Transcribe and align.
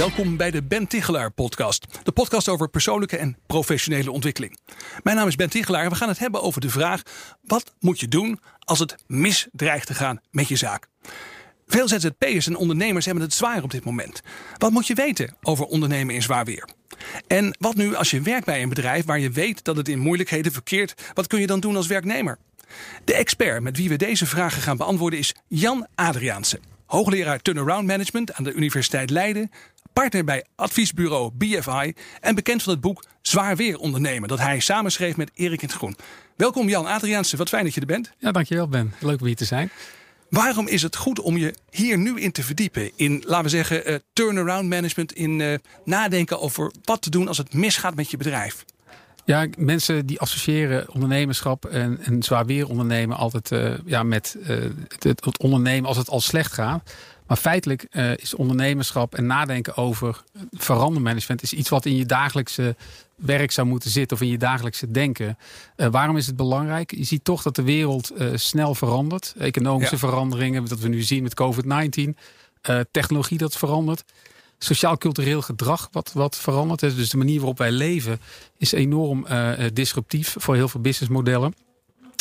Welkom 0.00 0.36
bij 0.36 0.50
de 0.50 0.62
Ben 0.62 0.86
Tichelaar 0.86 1.30
podcast. 1.30 1.86
De 2.02 2.12
podcast 2.12 2.48
over 2.48 2.68
persoonlijke 2.68 3.16
en 3.16 3.36
professionele 3.46 4.10
ontwikkeling. 4.10 4.58
Mijn 5.02 5.16
naam 5.16 5.26
is 5.26 5.36
Ben 5.36 5.50
Tichelaar 5.50 5.84
en 5.84 5.90
we 5.90 5.94
gaan 5.94 6.08
het 6.08 6.18
hebben 6.18 6.42
over 6.42 6.60
de 6.60 6.70
vraag... 6.70 7.02
wat 7.42 7.74
moet 7.80 8.00
je 8.00 8.08
doen 8.08 8.40
als 8.58 8.78
het 8.78 8.94
mis 9.06 9.48
dreigt 9.52 9.86
te 9.86 9.94
gaan 9.94 10.20
met 10.30 10.48
je 10.48 10.56
zaak? 10.56 10.86
Veel 11.66 11.88
ZZP'ers 11.88 12.46
en 12.46 12.56
ondernemers 12.56 13.04
hebben 13.04 13.24
het 13.24 13.34
zwaar 13.34 13.62
op 13.62 13.70
dit 13.70 13.84
moment. 13.84 14.20
Wat 14.58 14.70
moet 14.70 14.86
je 14.86 14.94
weten 14.94 15.36
over 15.42 15.64
ondernemen 15.64 16.14
in 16.14 16.22
zwaar 16.22 16.44
weer? 16.44 16.68
En 17.26 17.56
wat 17.58 17.74
nu 17.74 17.94
als 17.94 18.10
je 18.10 18.20
werkt 18.20 18.46
bij 18.46 18.62
een 18.62 18.68
bedrijf 18.68 19.04
waar 19.04 19.20
je 19.20 19.30
weet 19.30 19.64
dat 19.64 19.76
het 19.76 19.88
in 19.88 19.98
moeilijkheden 19.98 20.52
verkeert... 20.52 20.94
wat 21.14 21.26
kun 21.26 21.40
je 21.40 21.46
dan 21.46 21.60
doen 21.60 21.76
als 21.76 21.86
werknemer? 21.86 22.38
De 23.04 23.14
expert 23.14 23.62
met 23.62 23.76
wie 23.76 23.88
we 23.88 23.96
deze 23.96 24.26
vragen 24.26 24.62
gaan 24.62 24.76
beantwoorden 24.76 25.18
is 25.18 25.34
Jan 25.48 25.86
Adriaanse. 25.94 26.60
Hoogleraar 26.86 27.42
Turnaround 27.42 27.86
Management 27.86 28.32
aan 28.32 28.44
de 28.44 28.52
Universiteit 28.52 29.10
Leiden, 29.10 29.50
partner 29.92 30.24
bij 30.24 30.44
adviesbureau 30.56 31.30
BFI 31.34 31.94
en 32.20 32.34
bekend 32.34 32.62
van 32.62 32.72
het 32.72 32.82
boek 32.82 33.04
Zwaar 33.22 33.56
Weer 33.56 33.78
Ondernemen, 33.78 34.28
dat 34.28 34.38
hij 34.38 34.60
samenschreef 34.60 35.16
met 35.16 35.30
Erik 35.34 35.62
in 35.62 35.68
het 35.68 35.76
Groen. 35.76 35.96
Welkom 36.36 36.68
Jan 36.68 36.86
Adriaanse, 36.86 37.36
wat 37.36 37.48
fijn 37.48 37.64
dat 37.64 37.74
je 37.74 37.80
er 37.80 37.86
bent. 37.86 38.10
Ja, 38.18 38.32
dankjewel 38.32 38.68
Ben. 38.68 38.94
Leuk 39.00 39.20
om 39.20 39.26
hier 39.26 39.36
te 39.36 39.44
zijn. 39.44 39.70
Waarom 40.30 40.68
is 40.68 40.82
het 40.82 40.96
goed 40.96 41.20
om 41.20 41.36
je 41.36 41.54
hier 41.70 41.98
nu 41.98 42.20
in 42.20 42.32
te 42.32 42.42
verdiepen? 42.42 42.90
In, 42.96 43.22
laten 43.26 43.44
we 43.44 43.50
zeggen, 43.50 43.90
uh, 43.90 43.96
turnaround 44.12 44.68
management, 44.68 45.12
in 45.12 45.38
uh, 45.38 45.54
nadenken 45.84 46.40
over 46.40 46.72
wat 46.84 47.02
te 47.02 47.10
doen 47.10 47.28
als 47.28 47.38
het 47.38 47.54
misgaat 47.54 47.94
met 47.94 48.10
je 48.10 48.16
bedrijf. 48.16 48.64
Ja, 49.30 49.46
mensen 49.58 50.06
die 50.06 50.20
associëren 50.20 50.92
ondernemerschap 50.92 51.64
en, 51.64 51.98
en 52.02 52.22
zwaar 52.22 52.46
weer 52.46 52.68
ondernemen 52.68 53.16
altijd 53.16 53.50
uh, 53.50 53.74
ja, 53.84 54.02
met 54.02 54.36
het, 54.98 55.24
het, 55.24 55.38
ondernemen 55.38 55.88
als 55.88 55.96
het 55.96 56.08
al 56.08 56.20
slecht 56.20 56.52
gaat. 56.52 56.94
Maar 57.26 57.36
feitelijk 57.36 57.86
uh, 57.90 58.16
is 58.16 58.34
ondernemerschap 58.34 59.14
en 59.14 59.26
nadenken 59.26 59.76
over 59.76 60.22
verandermanagement 60.50 61.42
is 61.42 61.52
iets 61.52 61.68
wat 61.68 61.84
in 61.84 61.96
je 61.96 62.06
dagelijkse 62.06 62.76
werk 63.14 63.50
zou 63.50 63.66
moeten 63.66 63.90
zitten 63.90 64.16
of 64.16 64.22
in 64.22 64.28
je 64.28 64.38
dagelijkse 64.38 64.90
denken. 64.90 65.38
Uh, 65.76 65.86
waarom 65.86 66.16
is 66.16 66.26
het 66.26 66.36
belangrijk? 66.36 66.94
Je 66.94 67.04
ziet 67.04 67.24
toch 67.24 67.42
dat 67.42 67.56
de 67.56 67.62
wereld 67.62 68.12
uh, 68.18 68.28
snel 68.34 68.74
verandert. 68.74 69.34
Economische 69.38 69.94
ja. 69.94 70.00
veranderingen, 70.00 70.64
dat 70.64 70.80
we 70.80 70.88
nu 70.88 71.02
zien 71.02 71.22
met 71.22 71.42
COVID-19. 71.42 72.14
technologie 72.90 73.38
dat 73.38 73.56
verandert. 73.56 74.04
Sociaal-cultureel 74.62 75.42
gedrag 75.42 75.88
wat, 75.92 76.12
wat 76.12 76.36
verandert. 76.36 76.80
Dus 76.80 77.10
de 77.10 77.16
manier 77.16 77.38
waarop 77.38 77.58
wij 77.58 77.70
leven 77.70 78.20
is 78.56 78.72
enorm 78.72 79.26
disruptief 79.72 80.34
voor 80.38 80.54
heel 80.54 80.68
veel 80.68 80.80
businessmodellen. 80.80 81.54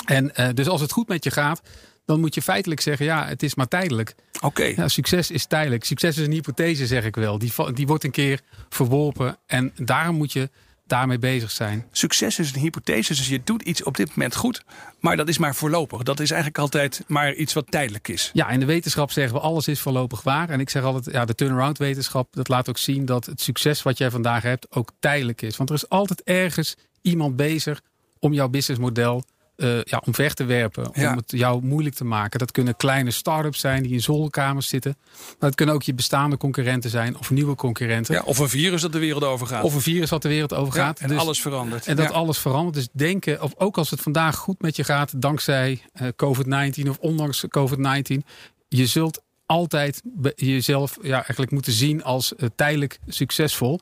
En 0.06 0.32
dus 0.54 0.68
als 0.68 0.82
het 0.82 0.92
goed 0.92 1.08
met 1.08 1.24
je 1.24 1.32
gaat, 1.32 1.62
dan 2.06 2.20
moet 2.20 2.36
je 2.36 2.42
feitelijk 2.42 2.82
zeggen, 2.82 3.06
ja, 3.06 3.28
het 3.28 3.44
is 3.44 3.56
maar 3.56 3.68
tijdelijk. 3.68 4.16
Oké. 4.36 4.46
Okay. 4.46 4.74
Ja, 4.76 4.88
succes 4.88 5.32
is 5.32 5.46
tijdelijk. 5.46 5.84
Succes 5.84 6.18
is 6.18 6.26
een 6.26 6.32
hypothese, 6.32 6.88
zeg 6.88 7.06
ik 7.06 7.16
wel. 7.16 7.38
Die, 7.38 7.54
die 7.74 7.88
wordt 7.88 8.04
een 8.04 8.12
keer 8.12 8.42
verworpen 8.70 9.38
en 9.46 9.72
daarom 9.76 10.16
moet 10.16 10.34
je 10.34 10.50
daarmee 10.90 11.20
bezig 11.20 11.52
zijn. 11.52 11.86
Succes 11.92 12.40
is 12.40 12.54
een 12.54 12.62
hypothese, 12.62 13.16
dus 13.16 13.28
je 13.28 13.42
doet 13.44 13.62
iets 13.62 13.84
op 13.84 13.98
dit 13.98 14.10
moment 14.10 14.36
goed, 14.36 14.64
maar 15.00 15.18
dat 15.18 15.28
is 15.28 15.38
maar 15.38 15.56
voorlopig. 15.56 16.04
Dat 16.04 16.20
is 16.20 16.32
eigenlijk 16.32 16.62
altijd 16.62 17.04
maar 17.08 17.34
iets 17.34 17.54
wat 17.54 17.72
tijdelijk 17.72 18.08
is. 18.08 18.30
Ja, 18.34 18.50
in 18.50 18.60
de 18.60 18.66
wetenschap 18.66 19.12
zeggen 19.12 19.34
we 19.34 19.40
alles 19.40 19.68
is 19.68 19.80
voorlopig 19.80 20.24
waar. 20.24 20.50
En 20.50 20.60
ik 20.60 20.70
zeg 20.70 20.84
altijd, 20.84 21.16
ja, 21.16 21.26
de 21.26 21.36
turnaround 21.36 21.78
wetenschap, 21.78 22.34
dat 22.34 22.48
laat 22.48 22.70
ook 22.70 22.78
zien 22.78 23.06
dat 23.06 23.26
het 23.26 23.42
succes 23.42 23.84
wat 23.84 23.98
jij 23.98 24.12
vandaag 24.12 24.44
hebt 24.44 24.68
ook 24.70 24.92
tijdelijk 25.00 25.42
is. 25.42 25.58
Want 25.58 25.70
er 25.70 25.76
is 25.76 25.90
altijd 25.90 26.24
ergens 26.24 26.76
iemand 27.02 27.36
bezig 27.36 27.82
om 28.20 28.34
jouw 28.34 28.50
businessmodel 28.50 29.24
uh, 29.60 29.82
ja, 29.84 30.02
omver 30.06 30.34
te 30.34 30.44
werpen. 30.44 30.96
Om 30.96 31.16
het 31.16 31.32
jou 31.32 31.64
moeilijk 31.64 31.96
te 31.96 32.06
maken. 32.06 32.40
Dat 32.40 32.52
kunnen 32.52 32.76
kleine 32.76 33.12
start-ups 33.12 33.60
zijn 33.60 33.84
die 33.84 33.92
in 33.92 34.02
zolderkamers 34.02 34.68
zitten. 34.68 34.98
Maar 35.40 35.50
het 35.50 35.56
kunnen 35.56 35.76
ook 35.76 35.84
je 35.84 35.94
bestaande 35.94 36.38
concurrenten 36.38 36.90
zijn 36.90 37.18
of 37.18 37.30
nieuwe 37.30 37.56
concurrenten. 37.56 38.14
Ja, 38.14 38.22
of 38.26 38.38
een 38.38 38.50
virus 38.50 38.82
dat 38.82 38.92
de 38.92 39.00
wereld 39.00 39.24
overgaat. 39.24 39.64
Of 39.64 39.74
een 39.74 39.82
virus 39.82 40.10
wat 40.10 40.22
de 40.22 40.28
wereld 40.28 40.54
overgaat. 40.54 41.00
Ja, 41.00 41.06
en 41.06 41.12
dus, 41.12 41.22
alles 41.22 41.42
verandert. 41.42 41.88
En 41.88 41.96
dat 41.96 42.12
alles 42.12 42.38
verandert. 42.38 42.76
Dus 42.76 42.88
denken, 42.92 43.42
of 43.42 43.54
ook 43.58 43.78
als 43.78 43.90
het 43.90 44.02
vandaag 44.02 44.36
goed 44.36 44.62
met 44.62 44.76
je 44.76 44.84
gaat, 44.84 45.22
dankzij 45.22 45.82
uh, 46.02 46.08
COVID-19 46.08 46.90
of 46.90 46.98
ondanks 47.00 47.46
COVID-19, 47.48 48.26
je 48.68 48.86
zult 48.86 49.22
altijd 49.46 50.02
jezelf 50.36 50.98
ja, 51.02 51.16
eigenlijk 51.16 51.52
moeten 51.52 51.72
zien 51.72 52.04
als 52.04 52.34
uh, 52.38 52.50
tijdelijk 52.56 53.00
succesvol. 53.08 53.80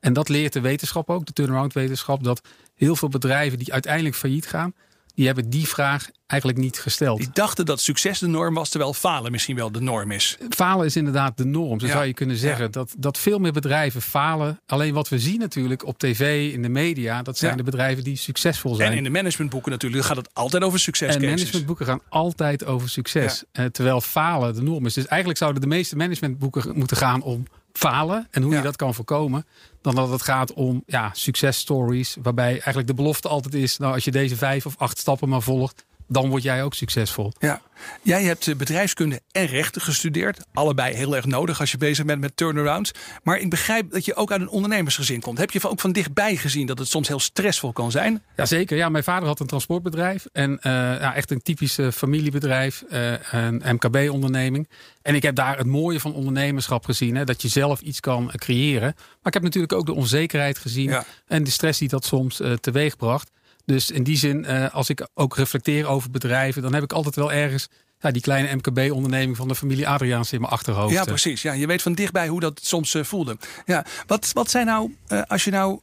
En 0.00 0.12
dat 0.12 0.28
leert 0.28 0.52
de 0.52 0.60
wetenschap 0.60 1.10
ook, 1.10 1.26
de 1.26 1.32
turnaround 1.32 1.72
wetenschap, 1.72 2.24
dat 2.24 2.40
heel 2.74 2.96
veel 2.96 3.08
bedrijven 3.08 3.58
die 3.58 3.72
uiteindelijk 3.72 4.14
failliet 4.14 4.46
gaan, 4.46 4.74
die 5.18 5.26
hebben 5.26 5.50
die 5.50 5.68
vraag 5.68 6.10
eigenlijk 6.26 6.60
niet 6.60 6.78
gesteld. 6.78 7.18
Die 7.18 7.28
dachten 7.32 7.66
dat 7.66 7.80
succes 7.80 8.18
de 8.18 8.26
norm 8.26 8.54
was, 8.54 8.68
terwijl 8.68 8.94
falen 8.94 9.30
misschien 9.32 9.56
wel 9.56 9.72
de 9.72 9.80
norm 9.80 10.10
is. 10.10 10.38
Falen 10.48 10.86
is 10.86 10.96
inderdaad 10.96 11.36
de 11.36 11.44
norm. 11.44 11.80
Zo 11.80 11.86
ja. 11.86 11.92
zou 11.92 12.04
je 12.04 12.14
kunnen 12.14 12.36
zeggen 12.36 12.64
ja. 12.64 12.70
dat, 12.70 12.94
dat 12.98 13.18
veel 13.18 13.38
meer 13.38 13.52
bedrijven 13.52 14.02
falen. 14.02 14.60
Alleen 14.66 14.94
wat 14.94 15.08
we 15.08 15.18
zien 15.18 15.38
natuurlijk 15.38 15.86
op 15.86 15.98
tv, 15.98 16.52
in 16.52 16.62
de 16.62 16.68
media, 16.68 17.22
dat 17.22 17.38
zijn 17.38 17.50
ja. 17.50 17.56
de 17.56 17.62
bedrijven 17.62 18.04
die 18.04 18.16
succesvol 18.16 18.74
zijn. 18.74 18.90
En 18.90 18.96
in 18.96 19.04
de 19.04 19.10
managementboeken 19.10 19.70
natuurlijk 19.70 20.04
gaat 20.04 20.16
het 20.16 20.30
altijd 20.32 20.62
over 20.62 20.78
succes. 20.78 21.14
En 21.14 21.20
managementboeken 21.20 21.86
gaan 21.86 22.00
altijd 22.08 22.64
over 22.64 22.88
succes. 22.88 23.44
Uh, 23.52 23.64
terwijl 23.64 24.00
falen 24.00 24.54
de 24.54 24.62
norm 24.62 24.86
is. 24.86 24.94
Dus 24.94 25.06
eigenlijk 25.06 25.38
zouden 25.38 25.60
de 25.60 25.68
meeste 25.68 25.96
managementboeken 25.96 26.78
moeten 26.78 26.96
gaan 26.96 27.22
om 27.22 27.46
falen 27.78 28.26
en 28.30 28.42
hoe 28.42 28.54
je 28.54 28.62
dat 28.62 28.76
kan 28.76 28.94
voorkomen. 28.94 29.46
Dan 29.80 29.94
dat 29.94 30.10
het 30.10 30.22
gaat 30.22 30.52
om 30.52 30.82
ja, 30.86 31.10
successtories. 31.12 32.16
Waarbij 32.22 32.50
eigenlijk 32.50 32.86
de 32.86 32.94
belofte 32.94 33.28
altijd 33.28 33.54
is: 33.54 33.78
nou, 33.78 33.94
als 33.94 34.04
je 34.04 34.10
deze 34.10 34.36
vijf 34.36 34.66
of 34.66 34.74
acht 34.78 34.98
stappen 34.98 35.28
maar 35.28 35.42
volgt, 35.42 35.84
dan 36.08 36.28
word 36.28 36.42
jij 36.42 36.62
ook 36.62 36.74
succesvol. 36.74 37.32
Ja. 37.38 37.60
Jij 38.02 38.22
hebt 38.22 38.56
bedrijfskunde 38.56 39.20
en 39.32 39.46
rechten 39.46 39.80
gestudeerd. 39.80 40.40
Allebei 40.52 40.94
heel 40.94 41.16
erg 41.16 41.24
nodig 41.24 41.60
als 41.60 41.70
je 41.70 41.78
bezig 41.78 42.04
bent 42.04 42.20
met 42.20 42.36
turnarounds. 42.36 42.92
Maar 43.22 43.38
ik 43.38 43.50
begrijp 43.50 43.90
dat 43.90 44.04
je 44.04 44.14
ook 44.14 44.32
uit 44.32 44.40
een 44.40 44.48
ondernemersgezin 44.48 45.20
komt. 45.20 45.38
Heb 45.38 45.50
je 45.50 45.68
ook 45.68 45.80
van 45.80 45.92
dichtbij 45.92 46.36
gezien 46.36 46.66
dat 46.66 46.78
het 46.78 46.88
soms 46.88 47.08
heel 47.08 47.20
stressvol 47.20 47.72
kan 47.72 47.90
zijn? 47.90 48.22
Jazeker. 48.36 48.76
Ja, 48.76 48.88
mijn 48.88 49.04
vader 49.04 49.28
had 49.28 49.40
een 49.40 49.46
transportbedrijf. 49.46 50.26
En 50.32 50.50
uh, 50.50 50.72
ja, 50.72 51.14
echt 51.14 51.30
een 51.30 51.42
typisch 51.42 51.78
familiebedrijf. 51.92 52.84
Uh, 52.90 53.12
een 53.30 53.62
MKB-onderneming. 53.64 54.68
En 55.02 55.14
ik 55.14 55.22
heb 55.22 55.34
daar 55.34 55.58
het 55.58 55.66
mooie 55.66 56.00
van 56.00 56.14
ondernemerschap 56.14 56.84
gezien. 56.84 57.16
Hè, 57.16 57.24
dat 57.24 57.42
je 57.42 57.48
zelf 57.48 57.80
iets 57.80 58.00
kan 58.00 58.30
creëren. 58.36 58.94
Maar 58.96 59.26
ik 59.26 59.34
heb 59.34 59.42
natuurlijk 59.42 59.72
ook 59.72 59.86
de 59.86 59.94
onzekerheid 59.94 60.58
gezien. 60.58 60.88
Ja. 60.88 61.04
En 61.26 61.44
de 61.44 61.50
stress 61.50 61.78
die 61.78 61.88
dat 61.88 62.04
soms 62.04 62.40
uh, 62.40 62.52
teweeg 62.52 62.96
bracht. 62.96 63.30
Dus 63.68 63.90
in 63.90 64.02
die 64.02 64.16
zin, 64.16 64.44
uh, 64.48 64.74
als 64.74 64.88
ik 64.88 65.08
ook 65.14 65.36
reflecteer 65.36 65.86
over 65.86 66.10
bedrijven, 66.10 66.62
dan 66.62 66.74
heb 66.74 66.82
ik 66.82 66.92
altijd 66.92 67.14
wel 67.14 67.32
ergens 67.32 67.68
ja, 67.98 68.10
die 68.10 68.22
kleine 68.22 68.54
MKB-onderneming 68.54 69.36
van 69.36 69.48
de 69.48 69.54
familie 69.54 69.88
Adriaans 69.88 70.32
in 70.32 70.40
mijn 70.40 70.52
achterhoofd. 70.52 70.92
Ja, 70.92 71.04
precies. 71.04 71.42
Ja, 71.42 71.52
je 71.52 71.66
weet 71.66 71.82
van 71.82 71.92
dichtbij 71.92 72.28
hoe 72.28 72.40
dat 72.40 72.60
soms 72.62 72.94
uh, 72.94 73.04
voelde. 73.04 73.36
Ja, 73.66 73.84
wat, 74.06 74.30
wat 74.32 74.50
zijn 74.50 74.66
nou, 74.66 74.94
uh, 75.08 75.22
als 75.26 75.44
je 75.44 75.50
nou 75.50 75.80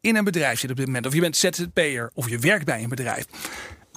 in 0.00 0.16
een 0.16 0.24
bedrijf 0.24 0.58
zit 0.58 0.70
op 0.70 0.76
dit 0.76 0.86
moment, 0.86 1.06
of 1.06 1.14
je 1.14 1.20
bent 1.20 1.36
ZZP'er, 1.36 2.10
of 2.14 2.28
je 2.28 2.38
werkt 2.38 2.64
bij 2.64 2.82
een 2.82 2.88
bedrijf. 2.88 3.26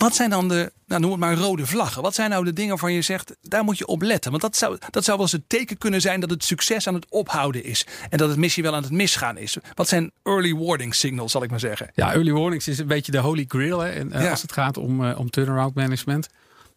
Wat 0.02 0.16
zijn 0.16 0.30
dan 0.30 0.48
de, 0.48 0.72
nou 0.86 1.02
noem 1.02 1.12
het 1.12 1.20
maar 1.20 1.36
rode 1.36 1.66
vlaggen? 1.66 2.02
Wat 2.02 2.16
zijn 2.16 2.30
nou 2.30 2.46
de 2.46 2.54
dingen 2.54 2.70
waarvan 2.70 2.94
je 2.94 3.02
zegt, 3.02 3.36
daar 3.42 3.64
moet 3.64 3.78
je 3.78 3.86
op 3.86 4.02
letten? 4.02 4.32
Want 4.32 4.44
dat 4.44 4.56
zou, 4.56 4.78
dat 4.90 5.04
zou 5.04 5.18
wel 5.18 5.26
eens 5.26 5.36
het 5.36 5.50
teken 5.50 5.78
kunnen 5.78 6.02
zijn 6.02 6.20
dat 6.20 6.30
het 6.30 6.44
succes 6.44 6.88
aan 6.88 6.94
het 6.94 7.06
ophouden 7.10 7.64
is. 7.64 7.86
En 8.10 8.18
dat 8.18 8.30
het 8.30 8.38
missie 8.38 8.64
wel 8.64 8.76
aan 8.76 8.84
het 8.84 8.92
misgaan 8.92 9.38
is. 9.38 9.58
Wat 9.74 9.88
zijn 9.88 10.12
early 10.24 10.56
warning 10.56 10.96
signals, 10.96 11.32
zal 11.32 11.44
ik 11.44 11.50
maar 11.50 11.60
zeggen? 11.60 11.92
Ja, 11.94 12.14
early 12.14 12.32
warnings 12.32 12.68
is 12.68 12.78
een 12.78 12.88
beetje 12.88 13.12
de 13.12 13.18
holy 13.18 13.46
grail 13.48 13.80
hè, 13.80 13.90
en, 13.90 14.10
ja. 14.10 14.30
als 14.30 14.42
het 14.42 14.52
gaat 14.52 14.78
om, 14.78 15.04
uh, 15.04 15.20
om 15.20 15.30
turnaround 15.30 15.76
management. 15.76 16.28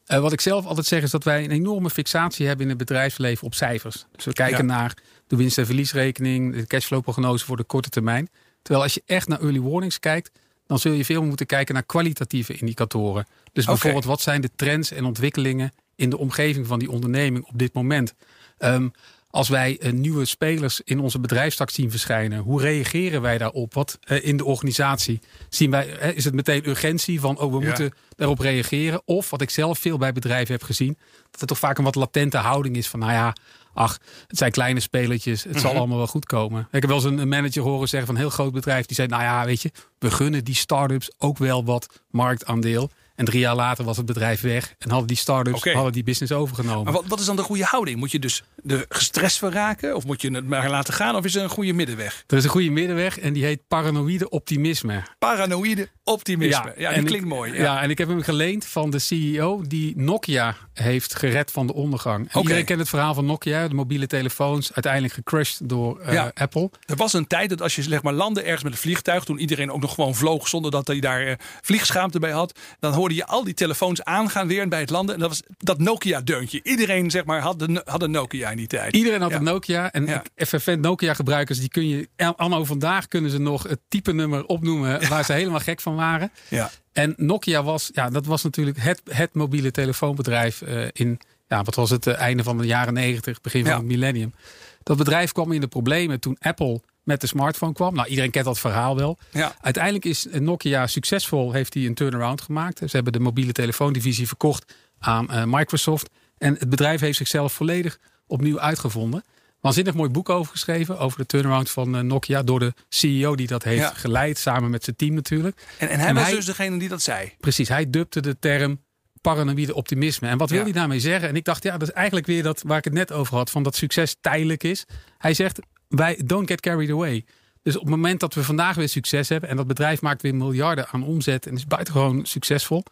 Uh, 0.06 0.18
wat 0.18 0.32
ik 0.32 0.40
zelf 0.40 0.66
altijd 0.66 0.86
zeg 0.86 1.02
is 1.02 1.10
dat 1.10 1.24
wij 1.24 1.44
een 1.44 1.50
enorme 1.50 1.90
fixatie 1.90 2.46
hebben 2.46 2.64
in 2.64 2.70
het 2.70 2.78
bedrijfsleven 2.78 3.46
op 3.46 3.54
cijfers. 3.54 4.06
Dus 4.12 4.24
we 4.24 4.32
kijken 4.32 4.66
ja. 4.66 4.74
naar 4.74 4.96
de 5.26 5.36
winst- 5.36 5.58
en 5.58 5.66
verliesrekening, 5.66 6.54
de 6.54 6.66
cashflow-prognose 6.66 7.44
voor 7.44 7.56
de 7.56 7.64
korte 7.64 7.88
termijn. 7.88 8.28
Terwijl 8.62 8.84
als 8.84 8.94
je 8.94 9.02
echt 9.06 9.28
naar 9.28 9.40
early 9.40 9.60
warnings 9.60 9.98
kijkt, 10.00 10.30
dan 10.66 10.78
zul 10.78 10.92
je 10.92 11.04
veel 11.04 11.22
moeten 11.22 11.46
kijken 11.46 11.74
naar 11.74 11.84
kwalitatieve 11.84 12.54
indicatoren. 12.54 13.26
Dus 13.52 13.64
bijvoorbeeld, 13.64 14.04
okay. 14.04 14.16
wat 14.16 14.24
zijn 14.24 14.40
de 14.40 14.50
trends 14.56 14.90
en 14.90 15.04
ontwikkelingen 15.04 15.72
in 15.96 16.10
de 16.10 16.18
omgeving 16.18 16.66
van 16.66 16.78
die 16.78 16.90
onderneming 16.90 17.44
op 17.44 17.58
dit 17.58 17.74
moment? 17.74 18.14
Um, 18.58 18.92
als 19.34 19.48
wij 19.48 19.78
uh, 19.80 19.92
nieuwe 19.92 20.24
spelers 20.24 20.80
in 20.84 21.00
onze 21.00 21.20
bedrijfstak 21.20 21.70
zien 21.70 21.90
verschijnen, 21.90 22.38
hoe 22.38 22.60
reageren 22.60 23.22
wij 23.22 23.38
daarop? 23.38 23.74
Wat 23.74 23.98
uh, 24.04 24.24
in 24.24 24.36
de 24.36 24.44
organisatie 24.44 25.20
zien 25.48 25.70
wij? 25.70 26.02
Uh, 26.02 26.16
is 26.16 26.24
het 26.24 26.34
meteen 26.34 26.68
urgentie 26.68 27.20
van, 27.20 27.38
oh, 27.38 27.52
we 27.52 27.58
ja. 27.60 27.66
moeten 27.66 27.94
daarop 28.16 28.38
reageren? 28.38 29.02
Of 29.04 29.30
wat 29.30 29.40
ik 29.40 29.50
zelf 29.50 29.78
veel 29.78 29.98
bij 29.98 30.12
bedrijven 30.12 30.54
heb 30.54 30.62
gezien, 30.62 30.98
dat 31.30 31.40
er 31.40 31.46
toch 31.46 31.58
vaak 31.58 31.78
een 31.78 31.84
wat 31.84 31.94
latente 31.94 32.36
houding 32.36 32.76
is 32.76 32.88
van, 32.88 33.00
nou 33.00 33.12
ja, 33.12 33.36
ach, 33.74 33.98
het 34.26 34.38
zijn 34.38 34.50
kleine 34.50 34.80
spelertjes. 34.80 35.42
Het 35.44 35.60
zal 35.60 35.70
Mhm. 35.70 35.78
allemaal 35.78 35.96
wel 35.96 36.06
goed 36.06 36.26
komen. 36.26 36.60
Ik 36.60 36.80
heb 36.80 36.84
wel 36.86 36.94
eens 36.94 37.04
een 37.04 37.18
een 37.18 37.28
manager 37.28 37.62
horen 37.62 37.88
zeggen 37.88 38.06
van 38.06 38.14
een 38.16 38.20
heel 38.26 38.30
groot 38.30 38.52
bedrijf. 38.52 38.86
Die 38.86 38.96
zei, 38.96 39.08
nou 39.08 39.22
ja, 39.22 39.44
weet 39.44 39.62
je, 39.62 39.70
we 39.98 40.10
gunnen 40.10 40.44
die 40.44 40.54
start-ups 40.54 41.10
ook 41.18 41.38
wel 41.38 41.64
wat 41.64 42.02
marktaandeel. 42.10 42.90
En 43.14 43.24
drie 43.24 43.40
jaar 43.40 43.54
later 43.54 43.84
was 43.84 43.96
het 43.96 44.06
bedrijf 44.06 44.40
weg. 44.40 44.74
En 44.78 44.90
hadden 44.90 45.08
die 45.08 45.16
start-ups 45.16 45.72
hadden 45.72 45.92
die 45.92 46.04
business 46.04 46.32
overgenomen. 46.32 46.84
Maar 46.84 46.92
wat, 46.92 47.04
wat 47.06 47.20
is 47.20 47.26
dan 47.26 47.36
de 47.36 47.42
goede 47.42 47.64
houding? 47.64 47.98
Moet 47.98 48.10
je 48.10 48.18
dus 48.18 48.42
er 48.66 48.84
gestrest 48.88 49.38
van 49.38 49.50
raken? 49.52 49.96
Of 49.96 50.04
moet 50.04 50.22
je 50.22 50.30
het 50.30 50.46
maar 50.46 50.70
laten 50.70 50.94
gaan? 50.94 51.16
Of 51.16 51.24
is 51.24 51.34
er 51.34 51.42
een 51.42 51.48
goede 51.48 51.72
middenweg? 51.72 52.24
Er 52.26 52.36
is 52.36 52.44
een 52.44 52.50
goede 52.50 52.70
middenweg 52.70 53.18
en 53.18 53.32
die 53.32 53.44
heet 53.44 53.60
paranoïde 53.68 54.28
optimisme. 54.28 55.02
Paranoïde 55.18 55.88
optimisme. 56.04 56.74
Ja, 56.76 56.92
die 56.92 57.02
klinkt 57.02 57.24
ik, 57.24 57.32
mooi. 57.32 57.52
Ja. 57.52 57.62
Ja. 57.62 57.82
en 57.82 57.90
ik 57.90 57.98
heb 57.98 58.08
hem 58.08 58.22
geleend 58.22 58.64
van 58.66 58.90
de 58.90 58.98
CEO 58.98 59.62
die 59.66 59.92
Nokia 59.96 60.56
heeft 60.72 61.14
gered 61.14 61.50
van 61.50 61.66
de 61.66 61.74
ondergang. 61.74 62.18
En 62.20 62.28
Oké. 62.28 62.38
Iedereen 62.38 62.64
kent 62.64 62.78
het 62.78 62.88
verhaal 62.88 63.14
van 63.14 63.26
Nokia, 63.26 63.68
de 63.68 63.74
mobiele 63.74 64.06
telefoons, 64.06 64.72
uiteindelijk 64.72 65.14
gecrushed 65.14 65.68
door 65.68 66.00
eh, 66.00 66.12
Ja. 66.12 66.30
Apple. 66.34 66.70
Er 66.86 66.96
was 66.96 67.12
een 67.12 67.26
tijd 67.26 67.48
dat 67.48 67.62
als 67.62 67.74
je 67.76 67.82
zeg 67.82 68.02
maar 68.02 68.12
landde 68.12 68.42
ergens 68.42 68.62
met 68.62 68.72
een 68.72 68.78
vliegtuig, 68.78 69.24
toen 69.24 69.38
iedereen 69.38 69.70
ook 69.70 69.80
nog 69.80 69.94
gewoon 69.94 70.14
vloog 70.14 70.48
zonder 70.48 70.70
dat 70.70 70.86
hij 70.86 71.00
daar 71.00 71.26
eh, 71.26 71.34
vliegschaamte 71.62 72.18
bij 72.18 72.30
had, 72.30 72.58
dan 72.80 72.92
hoorde 73.04 73.18
je 73.18 73.26
al 73.26 73.44
die 73.44 73.54
telefoons 73.54 74.04
aangaan 74.04 74.46
weer 74.46 74.68
bij 74.68 74.80
het 74.80 74.90
landen. 74.90 75.14
En 75.14 75.20
dat 75.20 75.28
was 75.28 75.42
dat 75.58 75.78
Nokia-deuntje. 75.78 76.60
Iedereen 76.62 77.10
zeg 77.10 77.24
maar 77.24 77.40
had, 77.40 77.58
de, 77.58 77.82
had 77.84 78.02
een 78.02 78.10
Nokia 78.10 78.50
in 78.50 78.56
die 78.56 78.66
tijd. 78.66 78.96
Iedereen 78.96 79.20
had 79.20 79.30
Ja. 79.30 79.36
een 79.36 79.42
Nokia. 79.44 79.92
En 79.92 80.06
Ja. 80.06 80.22
FFN 80.36 80.80
Nokia 80.80 81.14
gebruikers, 81.14 81.58
die 81.58 81.68
kun 81.68 81.88
je, 81.88 82.08
anno 82.36 82.64
vandaag 82.64 83.08
kunnen 83.08 83.30
ze 83.30 83.38
nog 83.38 83.62
het 83.62 83.80
type 83.88 84.12
nummer 84.12 84.44
opnoemen 84.44 85.08
waar 85.08 85.24
ze 85.24 85.32
helemaal 85.32 85.60
gek 85.60 85.80
van 85.80 85.94
waren. 85.94 86.32
Ja. 86.48 86.70
En 86.92 87.14
Nokia 87.16 87.62
was, 87.62 87.90
ja, 87.92 88.10
dat 88.10 88.26
was 88.26 88.42
natuurlijk 88.42 88.76
het, 88.80 89.00
het 89.10 89.34
mobiele 89.34 89.70
telefoonbedrijf 89.70 90.62
eh, 90.62 90.86
in, 90.92 91.20
ja, 91.48 91.62
wat 91.62 91.74
was 91.74 91.90
het, 91.90 92.06
eh, 92.06 92.18
einde 92.18 92.42
van 92.42 92.58
de 92.58 92.66
jaren 92.66 92.94
negentig, 92.94 93.40
begin 93.40 93.64
van 93.64 93.74
het 93.74 93.84
millennium. 93.84 94.34
Dat 94.82 94.96
bedrijf 94.96 95.32
kwam 95.32 95.52
in 95.52 95.60
de 95.60 95.66
problemen 95.68 96.20
toen 96.20 96.36
Apple 96.40 96.80
met 97.04 97.20
de 97.20 97.26
smartphone 97.26 97.72
kwam. 97.72 97.94
Nou, 97.94 98.08
iedereen 98.08 98.30
kent 98.30 98.44
dat 98.44 98.58
verhaal 98.58 98.96
wel. 98.96 99.18
Ja. 99.30 99.54
Uiteindelijk 99.60 100.04
is 100.04 100.26
Nokia 100.30 100.86
succesvol, 100.86 101.52
heeft 101.52 101.74
hij 101.74 101.86
een 101.86 101.94
turnaround 101.94 102.40
gemaakt. 102.40 102.78
Ze 102.78 102.88
hebben 102.90 103.12
de 103.12 103.20
mobiele 103.20 103.52
telefoondivisie 103.52 104.26
verkocht 104.26 104.74
aan 104.98 105.30
eh, 105.30 105.42
Microsoft. 105.46 106.10
En 106.38 106.56
het 106.58 106.68
bedrijf 106.70 107.00
heeft 107.00 107.16
zichzelf 107.18 107.52
volledig 107.52 107.98
opnieuw 108.26 108.60
uitgevonden. 108.60 109.24
Waanzinnig 109.60 109.94
mooi 109.94 110.10
boek 110.10 110.28
over 110.28 110.52
geschreven, 110.52 110.98
over 110.98 111.18
de 111.18 111.26
turnaround 111.26 111.70
van 111.70 111.96
eh, 111.96 112.02
Nokia. 112.02 112.42
Door 112.42 112.58
de 112.60 112.72
CEO 112.88 113.34
die 113.36 113.46
dat 113.46 113.62
heeft 113.62 113.80
Ja. 113.82 113.92
geleid, 113.94 114.38
samen 114.38 114.70
met 114.70 114.84
zijn 114.84 114.96
team 114.96 115.14
natuurlijk. 115.14 115.66
En, 115.78 115.88
en 115.88 115.98
hij 115.98 116.08
En 116.08 116.14
was 116.14 116.24
hij- 116.24 116.34
dus 116.34 116.44
degene 116.44 116.78
die 116.78 116.88
dat 116.88 117.02
zei. 117.02 117.32
Precies, 117.40 117.68
hij 117.68 117.90
dupte 117.90 118.20
de 118.20 118.38
term 118.38 118.80
paranoïde 119.20 119.74
optimisme. 119.74 120.28
En 120.28 120.38
wat 120.38 120.48
wil 120.50 120.58
Ja. 120.58 120.64
hij 120.64 120.72
daarmee 120.72 121.00
zeggen? 121.00 121.28
En 121.28 121.36
ik 121.36 121.44
dacht, 121.44 121.62
ja, 121.62 121.72
dat 121.78 121.88
is 121.88 121.94
eigenlijk 121.94 122.26
weer 122.26 122.42
dat 122.42 122.62
waar 122.66 122.78
ik 122.78 122.84
het 122.84 122.92
net 122.92 123.12
over 123.12 123.36
had, 123.36 123.50
van 123.50 123.62
dat 123.62 123.76
succes 123.76 124.16
tijdelijk 124.20 124.62
is. 124.62 124.84
Hij 125.18 125.34
zegt, 125.34 125.58
wij 125.96 126.20
don't 126.24 126.48
get 126.48 126.60
carried 126.60 126.90
away. 126.90 127.24
Dus 127.62 127.74
op 127.74 127.80
het 127.80 127.90
moment 127.90 128.20
dat 128.20 128.34
we 128.34 128.44
vandaag 128.44 128.76
weer 128.76 128.88
succes 128.88 129.28
hebben 129.28 129.48
en 129.48 129.56
dat 129.56 129.66
bedrijf 129.66 130.00
maakt 130.00 130.22
weer 130.22 130.34
miljarden 130.34 130.88
aan 130.88 131.04
omzet 131.04 131.46
en 131.46 131.54
is 131.54 131.66
buitengewoon 131.66 132.26
succesvol, 132.26 132.82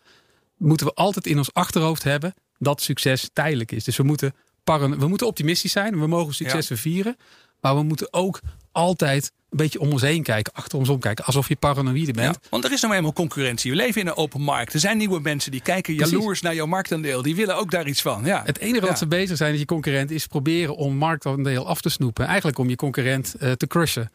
moeten 0.56 0.87
we 0.87 0.94
altijd 0.94 1.26
in 1.26 1.38
ons 1.38 1.54
achterhoofd 1.54 2.02
hebben 2.02 2.34
dat 2.58 2.82
succes 2.82 3.31
tijdelijk 3.32 3.72
is. 3.72 3.84
Dus 3.84 3.96
we 3.96 4.02
moeten, 4.02 4.34
we 4.64 5.08
moeten 5.08 5.26
optimistisch 5.26 5.72
zijn, 5.72 6.00
we 6.00 6.06
mogen 6.06 6.34
successen 6.34 6.78
vieren, 6.78 7.16
maar 7.60 7.75
we 7.75 7.82
moeten 7.82 8.12
ook 8.12 8.40
altijd 8.72 9.32
een 9.50 9.56
beetje 9.56 9.80
om 9.80 9.90
ons 9.92 10.02
heen 10.02 10.22
kijken, 10.22 10.52
achter 10.52 10.78
ons 10.78 10.88
om 10.88 10.98
kijken, 10.98 11.24
alsof 11.24 11.48
je 11.48 11.56
paranoïde 11.56 12.12
bent. 12.12 12.38
Ja, 12.42 12.48
want 12.50 12.64
er 12.64 12.72
is 12.72 12.80
nou 12.80 12.94
eenmaal 12.94 13.12
concurrentie. 13.12 13.70
We 13.70 13.76
leven 13.76 14.00
in 14.00 14.06
een 14.06 14.16
open 14.16 14.40
markt. 14.40 14.72
Er 14.74 14.80
zijn 14.80 14.96
nieuwe 14.96 15.20
mensen 15.20 15.50
die 15.50 15.62
kijken 15.62 15.96
Precies. 15.96 16.12
jaloers 16.14 16.40
naar 16.40 16.54
jouw 16.54 16.66
marktaandeel. 16.66 17.22
Die 17.22 17.34
willen 17.36 17.56
ook 17.56 17.70
daar 17.70 17.86
iets 17.86 18.02
van. 18.02 18.24
Ja. 18.24 18.42
Het 18.46 18.58
enige 18.58 18.80
Ja. 18.82 18.88
wat 18.88 18.98
ze 18.98 19.06
bezig 19.06 19.36
zijn, 19.36 19.52
is 19.52 19.58
je 19.58 19.64
concurrent, 19.64 20.10
is 20.10 20.26
proberen 20.26 20.76
om 20.76 20.94
marktaandeel 20.96 21.66
af 21.66 21.80
te 21.80 21.88
snoepen. 21.88 22.26
Eigenlijk 22.26 22.58
om 22.58 22.69
je 22.69 22.76
concurrent 22.76 23.34
eh, 23.38 23.52
te 23.52 23.66
crushen. 23.66 24.10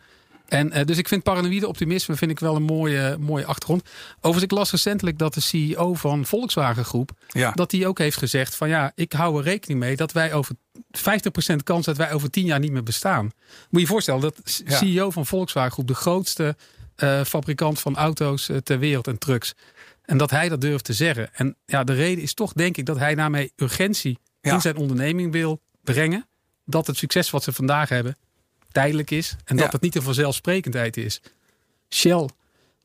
En 0.48 0.72
eh, 0.72 0.86
dus 0.86 0.98
ik 0.98 1.08
vind 1.08 1.24
paranoïde 1.24 1.68
optimisme 1.68 2.16
vind 2.16 2.32
ik 2.32 2.40
wel 2.40 2.56
een 2.56 2.64
mooie, 2.64 3.18
mooie 3.20 3.46
achtergrond. 3.46 3.82
Overigens, 4.16 4.44
ik 4.44 4.52
las 4.52 4.72
recentelijk 4.72 5.18
dat 5.18 5.34
de 5.34 5.42
CEO 5.42 5.94
van 5.94 6.26
Volkswagen 6.26 6.86
Groep, 6.86 7.12
Ja. 7.28 7.52
dat 7.52 7.70
die 7.70 7.88
ook 7.88 7.98
heeft 7.98 8.18
gezegd 8.18 8.56
van 8.56 8.70
ja, 8.70 8.92
ik 8.96 9.14
hou 9.14 9.38
er 9.38 9.44
rekening 9.44 9.80
mee 9.80 9.96
dat 9.96 10.12
wij 10.12 10.34
over 10.34 10.56
50% 10.92 11.64
kans 11.64 11.86
dat 11.86 11.98
wij 11.98 12.12
over 12.12 12.30
10 12.30 12.46
jaar 12.46 12.60
niet 12.60 12.72
meer 12.72 12.84
bestaan. 12.84 13.24
Moet 13.26 13.34
je 13.70 13.80
je 13.80 13.86
voorstellen 13.88 14.22
dat 14.22 14.62
Ja. 14.66 14.78
CEO 14.78 15.10
van 15.10 15.26
Volkswagen 15.26 15.72
Groep, 15.72 15.88
de 15.88 15.94
grootste 15.96 16.56
eh, 16.96 17.24
fabrikant 17.24 17.80
van 17.80 17.96
auto's 17.96 18.50
eh, 18.50 18.58
ter 18.58 18.80
wereld 18.80 19.08
en 19.08 19.18
trucks. 19.18 19.54
En 20.02 20.18
dat 20.18 20.30
hij 20.32 20.50
dat 20.50 20.62
durft 20.62 20.84
te 20.86 20.94
zeggen. 20.94 21.30
En 21.34 21.56
ja, 21.66 21.84
de 21.84 21.94
reden 21.94 22.24
is 22.24 22.34
toch 22.34 22.54
denk 22.54 22.78
ik 22.78 22.86
dat 22.86 22.98
hij 22.98 23.16
daarmee 23.16 23.52
urgentie 23.56 24.18
Ja. 24.42 24.54
in 24.54 24.62
zijn 24.62 24.76
onderneming 24.78 25.32
wil 25.32 25.62
brengen. 25.84 26.28
Dat 26.66 26.88
het 26.88 26.98
succes 26.98 27.30
wat 27.30 27.44
ze 27.44 27.52
vandaag 27.54 27.90
hebben 27.90 28.18
tijdelijk 28.82 29.12
is. 29.12 29.36
En 29.46 29.56
dat 29.56 29.66
Ja. 29.66 29.72
het 29.72 29.82
niet 29.82 29.96
een 29.96 30.02
vanzelfsprekendheid 30.02 30.98
is. 30.98 31.22
Shell 31.90 32.30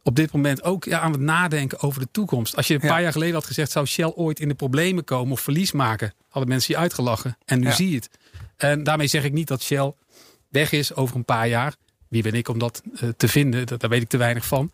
op 0.03 0.17
dit 0.17 0.33
moment 0.33 0.63
ook 0.63 0.85
ja, 0.85 1.01
aan 1.01 1.13
het 1.13 1.21
nadenken 1.21 1.81
over 1.81 2.01
de 2.01 2.09
toekomst. 2.11 2.57
Als 2.57 2.67
je 2.67 2.75
een 2.75 2.81
Ja. 2.83 2.89
paar 2.89 3.03
jaar 3.03 3.13
geleden 3.13 3.35
had 3.35 3.45
gezegd... 3.47 3.71
zou 3.71 3.87
Shell 3.87 4.13
ooit 4.15 4.41
in 4.41 4.49
de 4.49 4.55
problemen 4.55 5.05
komen 5.05 5.33
of 5.33 5.41
verlies 5.41 5.73
maken... 5.73 6.13
hadden 6.29 6.51
mensen 6.51 6.75
je 6.75 6.81
uitgelachen. 6.81 7.37
En 7.45 7.61
nu 7.61 7.73
zie 7.73 7.89
je 7.91 7.97
het. 7.97 8.09
En 8.57 8.83
daarmee 8.83 9.07
zeg 9.07 9.25
ik 9.25 9.33
niet 9.33 9.49
dat 9.49 9.63
Shell 9.63 9.93
weg 10.49 10.73
is 10.73 10.95
over 10.95 11.17
een 11.17 11.25
paar 11.25 11.49
jaar. 11.49 11.75
Wie 12.09 12.23
ben 12.23 12.35
ik 12.35 12.49
om 12.49 12.59
dat 12.59 12.83
eh, 12.95 13.09
te 13.17 13.29
vinden? 13.29 13.67
Dat, 13.67 13.81
daar 13.81 13.91
weet 13.91 14.03
ik 14.03 14.09
te 14.09 14.17
weinig 14.17 14.47
van. 14.47 14.73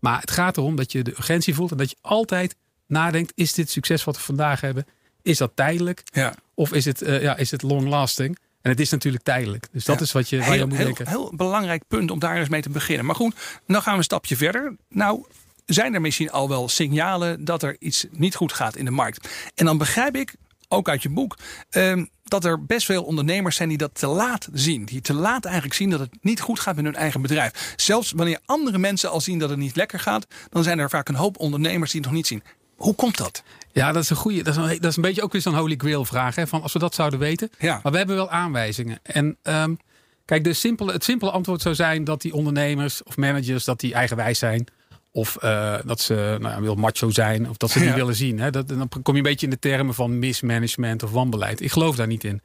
Maar 0.00 0.20
het 0.20 0.30
gaat 0.30 0.56
erom 0.56 0.76
dat 0.76 0.92
je 0.92 1.02
de 1.02 1.10
urgentie 1.10 1.54
voelt... 1.54 1.70
en 1.70 1.76
dat 1.76 1.90
je 1.90 1.96
altijd 2.00 2.56
nadenkt... 2.86 3.32
is 3.34 3.52
dit 3.54 3.70
succes 3.70 4.04
wat 4.04 4.16
we 4.16 4.22
vandaag 4.22 4.60
hebben... 4.60 4.86
is 5.22 5.38
dat 5.38 5.52
tijdelijk 5.54 6.02
Ja. 6.04 6.34
of 6.54 6.72
is 6.72 6.84
het, 6.84 7.02
eh, 7.02 7.22
ja, 7.22 7.36
is 7.36 7.50
het 7.50 7.62
long 7.62 7.88
lasting? 7.88 8.38
En 8.62 8.70
het 8.70 8.80
is 8.80 8.90
natuurlijk 8.90 9.24
tijdelijk. 9.24 9.66
Dus 9.72 9.84
dat 9.84 9.96
Ja. 9.98 10.02
is 10.04 10.12
wat 10.12 10.28
je, 10.28 10.36
waar 10.38 10.46
je 10.46 10.52
heel, 10.52 10.62
aan 10.62 10.68
moet 10.68 10.76
heel, 10.76 10.86
denken. 10.86 11.08
heel 11.08 11.32
belangrijk 11.36 11.82
punt 11.88 12.10
om 12.10 12.18
daar 12.18 12.36
eens 12.36 12.48
mee 12.48 12.62
te 12.62 12.70
beginnen. 12.70 13.06
Maar 13.06 13.14
goed, 13.14 13.34
nou 13.66 13.82
gaan 13.82 13.92
we 13.92 13.98
een 13.98 14.04
stapje 14.04 14.36
verder. 14.36 14.76
Nou, 14.88 15.24
zijn 15.66 15.94
er 15.94 16.00
misschien 16.00 16.30
al 16.30 16.48
wel 16.48 16.68
signalen 16.68 17.44
dat 17.44 17.62
er 17.62 17.76
iets 17.78 18.06
niet 18.10 18.34
goed 18.34 18.52
gaat 18.52 18.76
in 18.76 18.84
de 18.84 18.90
markt? 18.90 19.28
En 19.54 19.64
dan 19.64 19.78
begrijp 19.78 20.16
ik, 20.16 20.34
ook 20.68 20.88
uit 20.88 21.02
je 21.02 21.08
boek, 21.08 21.36
ehm, 21.70 22.04
dat 22.24 22.44
er 22.44 22.64
best 22.64 22.86
veel 22.86 23.02
ondernemers 23.04 23.56
zijn 23.56 23.68
die 23.68 23.78
dat 23.78 23.94
te 23.94 24.06
laat 24.06 24.48
zien. 24.52 24.84
Die 24.84 25.00
te 25.00 25.14
laat 25.14 25.44
eigenlijk 25.44 25.74
zien 25.74 25.90
dat 25.90 26.00
het 26.00 26.10
niet 26.20 26.40
goed 26.40 26.60
gaat 26.60 26.76
met 26.76 26.84
hun 26.84 26.94
eigen 26.94 27.22
bedrijf. 27.22 27.72
Zelfs 27.76 28.12
wanneer 28.12 28.38
andere 28.46 28.78
mensen 28.78 29.10
al 29.10 29.20
zien 29.20 29.38
dat 29.38 29.50
het 29.50 29.58
niet 29.58 29.76
lekker 29.76 30.00
gaat, 30.00 30.26
dan 30.50 30.62
zijn 30.62 30.78
er 30.78 30.90
vaak 30.90 31.08
een 31.08 31.14
hoop 31.14 31.38
ondernemers 31.38 31.90
die 31.90 32.00
het 32.00 32.08
nog 32.08 32.18
niet 32.18 32.26
zien. 32.26 32.42
Hoe 32.80 32.94
komt 32.94 33.16
dat? 33.18 33.42
Ja, 33.72 33.92
dat 33.92 34.02
is 34.02 34.10
een 34.10 34.16
goede. 34.16 34.42
Dat 34.42 34.56
is 34.56 34.62
een, 34.62 34.80
dat 34.80 34.90
is 34.90 34.96
een 34.96 35.02
beetje 35.02 35.22
ook 35.22 35.32
weer 35.32 35.40
zo'n 35.40 35.54
holy 35.54 35.74
grail 35.78 36.04
vraag. 36.04 36.34
Hè, 36.34 36.46
van 36.46 36.62
als 36.62 36.72
we 36.72 36.78
dat 36.78 36.94
zouden 36.94 37.18
weten. 37.18 37.50
Ja. 37.58 37.80
Maar 37.82 37.92
we 37.92 37.98
hebben 37.98 38.16
wel 38.16 38.30
aanwijzingen. 38.30 38.98
En 39.02 39.36
ehm, 39.42 39.74
kijk, 40.24 40.44
de 40.44 40.52
simpele, 40.52 40.92
het 40.92 41.04
simpele 41.04 41.30
antwoord 41.30 41.62
zou 41.62 41.74
zijn 41.74 42.04
dat 42.04 42.20
die 42.20 42.34
ondernemers 42.34 43.02
of 43.02 43.16
managers 43.16 43.64
dat 43.64 43.80
die 43.80 43.94
eigenwijs 43.94 44.38
zijn. 44.38 44.66
Of 45.12 45.36
eh, 45.36 45.74
dat 45.84 46.00
ze 46.00 46.36
nou 46.40 46.54
ja, 46.54 46.60
wil 46.60 46.74
macho 46.74 47.10
zijn. 47.10 47.48
Of 47.48 47.56
dat 47.56 47.70
ze 47.70 47.78
Ja. 47.78 47.84
niet 47.84 47.94
willen 47.94 48.14
zien. 48.14 48.38
Hè. 48.40 48.50
Dat, 48.50 48.68
dan 48.68 48.88
kom 48.88 49.14
je 49.14 49.20
een 49.20 49.22
beetje 49.22 49.46
in 49.46 49.52
de 49.52 49.58
termen 49.58 49.94
van 49.94 50.18
mismanagement 50.18 51.02
of 51.02 51.10
wanbeleid. 51.10 51.60
Ik 51.60 51.72
geloof 51.72 51.96
daar 51.96 52.06
niet 52.06 52.24
in. 52.24 52.42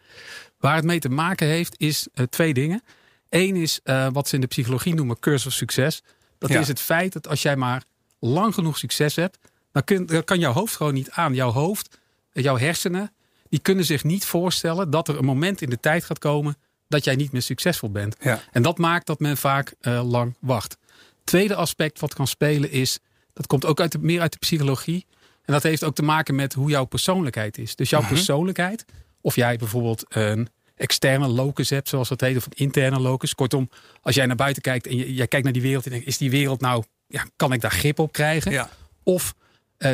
Waar 0.59 0.75
het 0.75 0.85
mee 0.85 0.99
te 0.99 1.09
maken 1.09 1.47
heeft 1.47 1.75
is 1.77 2.07
eh, 2.13 2.25
twee 2.25 2.53
dingen. 2.53 2.83
Eén 3.29 3.55
is 3.55 3.79
eh, 3.83 4.07
wat 4.11 4.27
ze 4.27 4.35
in 4.35 4.41
de 4.41 4.47
psychologie 4.47 4.93
noemen 4.93 5.19
curse 5.19 5.47
of 5.47 5.53
succes. 5.53 6.01
Dat 6.37 6.49
Ja. 6.49 6.59
is 6.59 6.67
het 6.67 6.79
feit 6.79 7.13
dat 7.13 7.27
als 7.27 7.41
jij 7.41 7.55
maar 7.55 7.83
lang 8.19 8.53
genoeg 8.53 8.77
succes 8.77 9.15
hebt, 9.15 9.37
dan, 9.75 9.83
kun, 9.83 10.05
dan 10.05 10.23
kan 10.23 10.39
jouw 10.39 10.51
hoofd 10.51 10.75
gewoon 10.75 10.93
niet 10.93 11.11
aan. 11.11 11.33
Jouw 11.33 11.51
hoofd, 11.51 11.99
jouw 12.31 12.57
hersenen, 12.57 13.13
die 13.49 13.59
kunnen 13.59 13.85
zich 13.85 14.03
niet 14.03 14.25
voorstellen 14.25 14.89
dat 14.89 15.07
er 15.07 15.17
een 15.17 15.25
moment 15.25 15.61
in 15.61 15.69
de 15.69 15.79
tijd 15.79 16.03
gaat 16.05 16.19
komen 16.19 16.55
dat 16.87 17.03
jij 17.03 17.15
niet 17.15 17.31
meer 17.31 17.41
succesvol 17.41 17.91
bent. 17.91 18.15
Ja. 18.19 18.41
En 18.51 18.61
dat 18.61 18.77
maakt 18.77 19.07
dat 19.07 19.19
men 19.19 19.37
vaak 19.37 19.73
eh, 19.79 20.09
lang 20.09 20.35
wacht. 20.39 20.77
Tweede 21.23 21.55
aspect 21.55 21.99
wat 21.99 22.13
kan 22.13 22.27
spelen 22.27 22.71
is, 22.71 22.99
dat 23.33 23.47
komt 23.47 23.65
ook 23.65 23.79
uit 23.79 23.91
de, 23.91 23.99
meer 23.99 24.21
uit 24.21 24.31
de 24.31 24.37
psychologie. 24.37 25.05
En 25.45 25.53
dat 25.53 25.63
heeft 25.63 25.83
ook 25.83 25.95
te 25.95 26.03
maken 26.03 26.35
met 26.35 26.53
hoe 26.53 26.69
jouw 26.69 26.85
persoonlijkheid 26.85 27.57
is. 27.57 27.75
Dus 27.75 27.89
jouw 27.89 28.01
Mhm. 28.01 28.09
persoonlijkheid, 28.09 28.85
of 29.21 29.35
jij 29.35 29.57
bijvoorbeeld 29.57 30.05
een 30.07 30.47
externe 30.75 31.27
locus 31.27 31.69
hebt, 31.69 31.89
zoals 31.89 32.09
dat 32.09 32.21
heet, 32.21 32.37
of 32.37 32.45
een 32.45 32.51
interne 32.55 32.99
locus. 32.99 33.35
Kortom, 33.35 33.69
als 34.01 34.15
jij 34.15 34.25
naar 34.25 34.35
buiten 34.35 34.61
kijkt 34.61 34.87
en 34.87 34.97
je, 34.97 35.13
jij 35.13 35.27
kijkt 35.27 35.43
naar 35.45 35.53
die 35.53 35.61
wereld 35.61 35.85
en 35.85 35.91
denkt, 35.91 36.07
is 36.07 36.17
die 36.17 36.29
wereld 36.31 36.61
nou, 36.61 36.83
ja, 37.07 37.25
kan 37.35 37.53
ik 37.53 37.61
daar 37.61 37.71
grip 37.71 37.99
op 37.99 38.11
krijgen? 38.11 38.51
Ja. 38.51 38.69
Of 39.03 39.33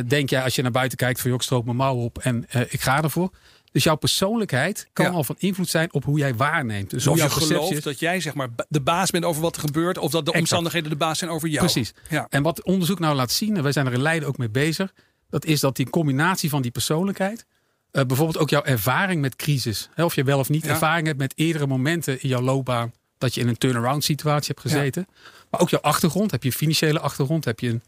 denk 0.08 0.30
jij 0.30 0.44
als 0.44 0.56
je 0.56 0.62
naar 0.62 0.72
buiten 0.72 0.98
kijkt 0.98 1.20
van 1.22 1.30
joh, 1.30 1.40
ik 1.40 1.46
stroop 1.46 1.66
mijn 1.66 1.78
mouw 1.78 1.96
op 1.96 2.18
en 2.18 2.46
eh, 2.50 2.62
ik 2.70 2.82
ga 2.82 3.04
ervoor. 3.04 3.30
Dus 3.72 3.84
jouw 3.84 3.96
persoonlijkheid 3.96 4.88
kan 4.94 5.06
Ja. 5.06 5.12
al 5.12 5.24
van 5.24 5.36
invloed 5.40 5.70
zijn 5.70 5.94
op 5.94 6.04
hoe 6.04 6.18
jij 6.20 6.36
waarneemt. 6.36 6.90
Dus 6.90 7.04
Dus 7.04 7.14
of 7.14 7.22
je 7.22 7.30
gelooft 7.30 7.72
is. 7.72 7.84
dat 7.84 8.00
jij 8.00 8.20
zeg 8.20 8.34
maar 8.34 8.48
de 8.70 8.82
baas 8.82 9.10
bent 9.10 9.26
over 9.26 9.42
wat 9.42 9.56
er 9.56 9.62
gebeurt, 9.62 9.98
of 9.98 10.12
dat 10.12 10.12
de 10.12 10.20
Exact. 10.20 10.40
omstandigheden 10.40 10.90
de 10.90 10.96
baas 10.96 11.18
zijn 11.20 11.32
over 11.32 11.48
jou. 11.48 11.60
Precies. 11.66 11.94
Ja. 12.10 12.28
En 12.30 12.44
wat 12.44 12.64
onderzoek 12.64 13.00
nou 13.00 13.16
laat 13.16 13.32
zien, 13.32 13.58
en 13.58 13.64
wij 13.64 13.72
zijn 13.72 13.86
er 13.86 13.94
in 13.94 14.02
Leiden 14.02 14.28
ook 14.28 14.38
mee 14.38 14.50
bezig, 14.50 14.94
dat 15.30 15.46
is 15.46 15.60
dat 15.60 15.76
die 15.76 15.90
combinatie 15.90 16.50
van 16.50 16.62
die 16.62 16.72
persoonlijkheid, 16.72 17.46
eh, 17.92 18.04
bijvoorbeeld 18.06 18.38
ook 18.38 18.50
jouw 18.50 18.64
ervaring 18.64 19.22
met 19.22 19.36
crisis, 19.36 19.90
hè, 19.94 20.04
of 20.04 20.16
je 20.16 20.24
wel 20.24 20.40
of 20.40 20.50
niet 20.50 20.66
Ja. 20.66 20.70
ervaring 20.72 21.08
hebt 21.08 21.20
met 21.20 21.34
eerdere 21.36 21.68
momenten 21.68 22.22
in 22.22 22.30
jouw 22.30 22.42
loopbaan 22.42 22.94
dat 23.18 23.34
je 23.34 23.42
in 23.42 23.48
een 23.48 23.58
turnaround 23.58 24.04
situatie 24.04 24.48
hebt 24.48 24.60
gezeten, 24.62 25.08
maar 25.50 25.62
ook 25.62 25.70
jouw 25.70 25.82
achtergrond, 25.82 26.32
heb 26.32 26.44
je 26.44 26.50
een 26.50 26.56
financiële 26.56 27.00
achtergrond, 27.00 27.46
heb 27.46 27.60
je 27.60 27.70
een 27.70 27.82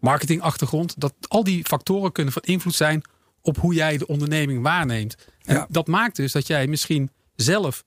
marketingachtergrond, 0.00 0.94
dat 1.00 1.14
al 1.28 1.44
die 1.44 1.64
factoren 1.64 2.12
kunnen 2.12 2.32
van 2.32 2.42
invloed 2.42 2.74
zijn 2.74 3.02
op 3.42 3.56
hoe 3.56 3.74
jij 3.74 3.98
de 3.98 4.06
onderneming 4.06 4.62
waarneemt. 4.62 5.16
En 5.44 5.54
Ja. 5.54 5.66
dat 5.70 5.86
maakt 5.86 6.16
dus 6.16 6.32
dat 6.32 6.46
jij 6.46 6.66
misschien 6.66 7.10
zelf 7.36 7.84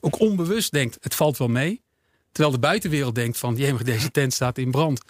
ook 0.00 0.20
onbewust 0.20 0.72
denkt, 0.72 0.98
het 1.00 1.14
valt 1.14 1.36
wel 1.38 1.48
mee. 1.48 1.80
Terwijl 2.32 2.54
de 2.54 2.60
buitenwereld 2.60 3.14
denkt 3.14 3.38
van, 3.38 3.56
jemig, 3.56 3.82
deze 3.82 4.10
tent 4.10 4.32
staat 4.32 4.58
in 4.58 4.70
brand. 4.70 5.00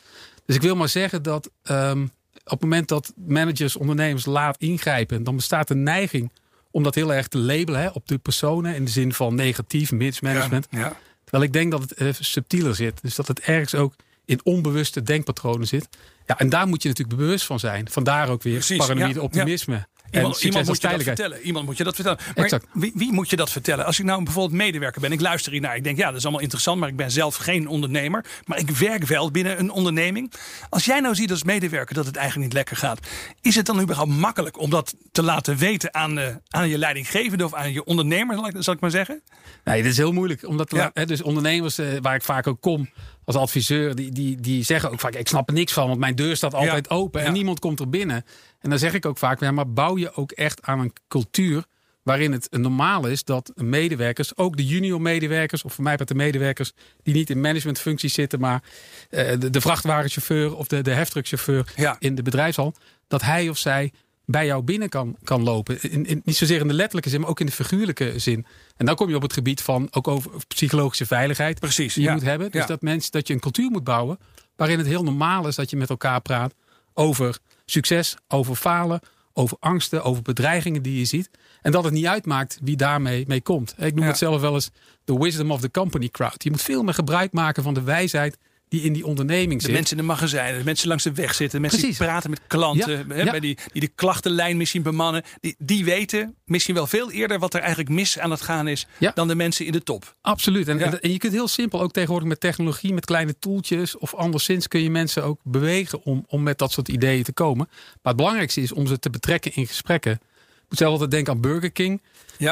Dus 0.47 0.57
ik 0.57 0.63
wil 0.63 0.77
maar 0.77 0.89
zeggen 0.89 1.23
dat 1.23 1.51
ehm, 1.63 2.03
op 2.45 2.51
het 2.51 2.61
moment 2.61 2.89
dat 2.89 3.13
managers, 3.17 3.77
ondernemers 3.77 4.25
laat 4.25 4.57
ingrijpen, 4.59 5.25
dan 5.25 5.37
bestaat 5.37 5.71
een 5.71 5.83
neiging 5.83 6.31
om 6.71 6.83
dat 6.83 6.95
heel 6.95 7.15
erg 7.15 7.29
te 7.29 7.39
labelen 7.39 7.81
hè, 7.81 7.89
op 7.89 8.09
de 8.09 8.19
personen 8.19 8.75
in 8.75 8.85
de 8.85 8.91
zin 8.91 9.13
van 9.13 9.35
negatief 9.35 9.93
mismanagement. 9.93 10.67
Ja, 10.71 10.79
ja. 10.79 10.97
Terwijl 11.23 11.45
ik 11.45 11.53
denk 11.53 11.71
dat 11.71 11.81
het 11.81 12.01
even 12.01 12.25
subtieler 12.25 12.75
zit. 12.75 13.03
Dus 13.03 13.15
dat 13.15 13.29
het 13.29 13.41
ergens 13.41 13.75
ook 13.75 13.95
in 14.27 14.41
onbewuste 14.43 15.03
denkpatronen 15.03 15.67
zit. 15.67 15.89
Ja, 16.27 16.39
en 16.39 16.49
daar 16.49 16.67
moet 16.67 16.83
je 16.83 16.89
natuurlijk 16.89 17.19
bewust 17.19 17.47
van 17.47 17.59
zijn. 17.59 17.91
Vandaar 17.91 18.29
ook 18.29 18.43
weer 18.43 18.55
Precies, 18.55 18.77
paranoïde 18.77 19.15
ja, 19.15 19.21
optimisme. 19.21 19.87
Iemand, 20.11 20.39
en 20.39 20.47
iemand 20.47 20.67
moet 20.67 20.83
je 20.83 20.89
dat 20.89 21.03
vertellen. 21.03 21.41
Iemand 21.41 21.67
moet 21.67 21.77
je 21.77 21.85
dat 21.85 21.95
vertellen. 21.95 22.19
Maar 22.35 22.45
Exact. 22.45 22.67
Wie, 22.73 22.93
wie 22.95 23.13
moet 23.13 23.31
je 23.31 23.37
dat 23.37 23.51
vertellen? 23.51 23.85
Als 23.85 23.99
ik 23.99 24.05
nou 24.05 24.25
bijvoorbeeld 24.25 24.61
medewerker 24.61 25.01
ben, 25.01 25.13
ik 25.13 25.21
luister 25.21 25.53
hiernaar. 25.53 25.77
Ik 25.77 25.85
denk, 25.85 25.99
ja, 25.99 26.07
dat 26.07 26.17
is 26.17 26.23
allemaal 26.23 26.41
interessant, 26.41 26.81
maar 26.81 26.89
ik 26.89 26.97
ben 26.97 27.11
zelf 27.11 27.37
geen 27.37 27.69
ondernemer. 27.69 28.25
Maar 28.45 28.59
ik 28.59 28.71
werk 28.71 29.07
wel 29.07 29.31
binnen 29.31 29.59
een 29.59 29.71
onderneming. 29.71 30.33
Als 30.69 30.85
jij 30.85 31.01
nou 31.01 31.15
ziet 31.15 31.31
als 31.31 31.43
medewerker 31.43 31.95
dat 31.95 32.07
het 32.07 32.17
eigenlijk 32.17 32.47
niet 32.47 32.57
lekker 32.57 32.77
gaat, 32.77 32.99
is 33.41 33.55
het 33.55 33.67
dan 33.67 33.81
überhaupt 33.81 34.11
makkelijk 34.11 34.59
om 34.59 34.71
dat 34.71 34.95
te 35.13 35.23
laten 35.23 35.57
weten 35.57 35.95
aan, 35.95 36.19
eh, 36.19 36.35
aan 36.49 36.69
je 36.69 36.79
leidinggevende 36.79 37.45
of 37.45 37.55
aan 37.55 37.73
je 37.73 37.85
ondernemer, 37.85 38.37
zal 38.37 38.47
ik, 38.47 38.55
zal 38.59 38.75
ik 38.75 38.81
maar 38.81 38.91
zeggen? 38.91 39.23
Nee, 39.65 39.83
dat 39.83 39.91
is 39.91 39.97
heel 39.97 40.13
moeilijk. 40.13 40.47
Omdat 40.49 40.71
Ja. 40.71 40.91
hè, 40.95 41.07
dus 41.07 41.23
ondernemers 41.23 41.79
eh, 41.79 41.87
waar 42.03 42.15
ik 42.15 42.23
vaak 42.23 42.47
ook 42.47 42.61
kom 42.61 42.89
als 43.27 43.37
adviseur, 43.37 43.95
die, 43.95 44.13
die, 44.13 44.41
die 44.41 44.63
zeggen 44.65 44.91
ook 44.91 45.01
vaak: 45.01 45.15
ik 45.15 45.29
snap 45.29 45.49
er 45.49 45.55
niks 45.55 45.73
van, 45.73 45.87
want 45.89 45.99
mijn 46.01 46.15
deur 46.15 46.37
staat 46.37 46.55
altijd 46.55 46.91
open 46.91 47.21
en 47.21 47.27
Ja. 47.27 47.33
niemand 47.33 47.59
komt 47.59 47.81
er 47.81 47.89
binnen. 47.89 48.25
En 48.61 48.71
dan 48.71 48.79
zeg 48.79 48.95
ik 48.95 49.07
ook 49.07 49.19
vaak: 49.19 49.41
ja, 49.41 49.51
maar 49.51 49.73
bouw 49.73 49.97
je 49.99 50.15
ook 50.15 50.33
echt 50.33 50.63
aan 50.63 50.81
een 50.81 50.93
cultuur 51.09 51.65
waarin 52.03 52.33
het 52.33 52.49
normaal 52.51 53.07
is 53.07 53.25
dat 53.25 53.53
medewerkers, 53.55 54.37
ook 54.37 54.57
de 54.57 54.67
junior 54.67 55.01
medewerkers, 55.01 55.65
of 55.65 55.75
voor 55.75 55.85
mij 55.85 55.95
met 55.99 56.09
de 56.09 56.15
medewerkers 56.15 56.73
die 57.03 57.15
niet 57.15 57.31
in 57.31 57.41
managementfuncties 57.41 58.15
zitten, 58.15 58.41
maar 58.41 58.63
eh, 59.11 59.39
de, 59.39 59.51
de 59.51 59.61
vrachtwagenchauffeur 59.61 60.57
of 60.57 60.67
de, 60.67 60.83
de 60.83 60.91
heftruckchauffeur 60.93 61.73
Ja. 61.77 61.97
in 61.99 62.15
de 62.15 62.23
bedrijfshal, 62.23 62.75
dat 63.09 63.23
hij 63.23 63.49
of 63.49 63.59
zij 63.59 63.93
bij 64.27 64.47
jou 64.47 64.63
binnen 64.63 64.89
kan, 64.89 65.17
kan 65.25 65.43
lopen. 65.43 65.83
In, 65.83 66.07
in, 66.07 66.21
niet 66.25 66.37
zozeer 66.37 66.61
in 66.61 66.69
de 66.69 66.75
letterlijke 66.75 67.11
zin, 67.11 67.21
maar 67.21 67.29
ook 67.31 67.41
in 67.41 67.47
de 67.47 67.53
figuurlijke 67.53 68.19
zin. 68.19 68.47
En 68.77 68.87
dan 68.87 68.95
kom 68.95 69.09
je 69.09 69.17
op 69.17 69.23
het 69.23 69.33
gebied 69.33 69.63
van 69.63 69.89
ook 69.91 70.09
over 70.09 70.31
psychologische 70.49 71.07
veiligheid. 71.07 71.61
Precies, 71.61 71.95
Die 71.95 72.03
je 72.03 72.09
ja. 72.09 72.15
moet 72.15 72.25
hebben. 72.25 72.51
Dus 72.51 72.61
Ja. 72.61 72.67
dat, 72.67 72.83
mensen, 72.83 73.13
dat 73.13 73.27
je 73.27 73.35
een 73.35 73.41
cultuur 73.41 73.71
moet 73.71 73.85
bouwen 73.85 74.19
waarin 74.57 74.79
het 74.79 74.87
heel 74.87 75.03
normaal 75.03 75.47
is 75.49 75.55
dat 75.55 75.71
je 75.71 75.77
met 75.77 75.91
elkaar 75.91 76.21
praat 76.21 76.55
over 76.95 77.39
succes, 77.65 78.17
over 78.29 78.55
falen, 78.55 79.01
over 79.33 79.57
angsten, 79.61 80.03
over 80.03 80.23
bedreigingen 80.23 80.83
die 80.83 80.99
je 80.99 81.05
ziet. 81.05 81.31
En 81.63 81.73
dat 81.73 81.85
het 81.85 81.93
niet 81.93 82.07
uitmaakt 82.07 82.59
wie 82.63 82.77
daarmee 82.77 83.25
mee 83.27 83.41
komt. 83.43 83.75
Ik 83.79 83.95
noem 83.95 84.03
Ja. 84.05 84.09
het 84.11 84.19
zelf 84.19 84.41
wel 84.41 84.55
eens 84.55 84.71
de 85.05 85.19
wisdom 85.19 85.51
of 85.51 85.61
the 85.61 85.71
company 85.71 86.09
crowd. 86.09 86.43
Je 86.45 86.51
moet 86.51 86.63
veel 86.63 86.83
meer 86.83 86.95
gebruik 86.95 87.33
maken 87.33 87.63
van 87.63 87.75
de 87.75 87.83
wijsheid 87.83 88.39
die 88.69 88.83
in 88.83 88.93
die 88.93 89.07
onderneming 89.07 89.61
De 89.61 89.67
zit. 89.67 89.75
mensen 89.75 89.97
in 89.97 90.03
de 90.03 90.09
magazijnen, 90.09 90.59
de 90.59 90.65
mensen 90.65 90.89
langs 90.89 91.03
de 91.05 91.13
weg 91.13 91.35
zitten, 91.35 91.51
de 91.57 91.61
mensen 91.61 91.79
Precies. 91.79 91.99
die 91.99 92.07
praten 92.07 92.31
met 92.31 92.41
klanten, 92.47 92.99
Ja, 93.09 93.15
hè, 93.15 93.23
ja. 93.23 93.31
bij 93.31 93.41
die, 93.41 93.59
die 93.73 93.81
de 93.81 93.91
klachtenlijn 93.95 94.57
misschien 94.57 94.83
bemannen, 94.83 95.23
die, 95.41 95.55
die 95.59 95.85
weten 95.85 96.35
misschien 96.45 96.75
wel 96.75 96.87
veel 96.87 97.11
eerder 97.11 97.39
wat 97.39 97.55
er 97.55 97.61
eigenlijk 97.61 97.89
mis 97.91 98.19
aan 98.19 98.31
het 98.31 98.41
gaan 98.41 98.69
is 98.69 98.87
Ja. 98.99 99.13
dan 99.15 99.29
de 99.29 99.35
mensen 99.35 99.67
in 99.67 99.73
de 99.73 99.83
top. 99.83 100.15
Absoluut. 100.21 100.69
En, 100.69 100.79
Ja. 100.79 100.85
en, 100.85 101.01
en 101.01 101.13
je 101.13 101.19
kunt 101.19 101.33
heel 101.33 101.49
simpel, 101.49 101.81
ook 101.81 101.93
tegenwoordig 101.93 102.29
met 102.29 102.41
technologie, 102.41 102.93
met 102.95 103.05
kleine 103.05 103.39
toeltjes 103.39 103.99
of 103.99 104.15
anderszins 104.15 104.69
kun 104.69 104.83
je 104.83 104.91
mensen 104.91 105.25
ook 105.25 105.41
bewegen 105.45 106.03
om, 106.05 106.25
om 106.29 106.43
met 106.43 106.59
dat 106.59 106.73
soort 106.73 106.89
ideeën 106.89 107.23
te 107.23 107.33
komen. 107.33 107.67
Maar 107.69 107.99
het 108.13 108.17
belangrijkste 108.17 108.61
is 108.61 108.73
om 108.73 108.87
ze 108.87 108.99
te 108.99 109.11
betrekken 109.11 109.55
in 109.55 109.67
gesprekken. 109.67 110.13
Ik 110.13 110.73
moet 110.73 110.79
zelf 110.79 110.93
altijd 110.93 111.11
denken 111.11 111.33
aan 111.33 111.41
Burger 111.41 111.71
King, 111.73 112.03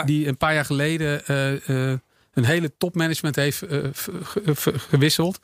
die 0.04 0.26
een 0.26 0.37
paar 0.37 0.54
jaar 0.54 0.64
geleden 0.64 1.26
eh, 1.26 1.99
een 2.35 2.44
hele 2.44 2.73
topmanagement 2.78 3.37
heeft 3.37 3.62
eh, 3.62 3.78
gewisseld. 4.76 5.38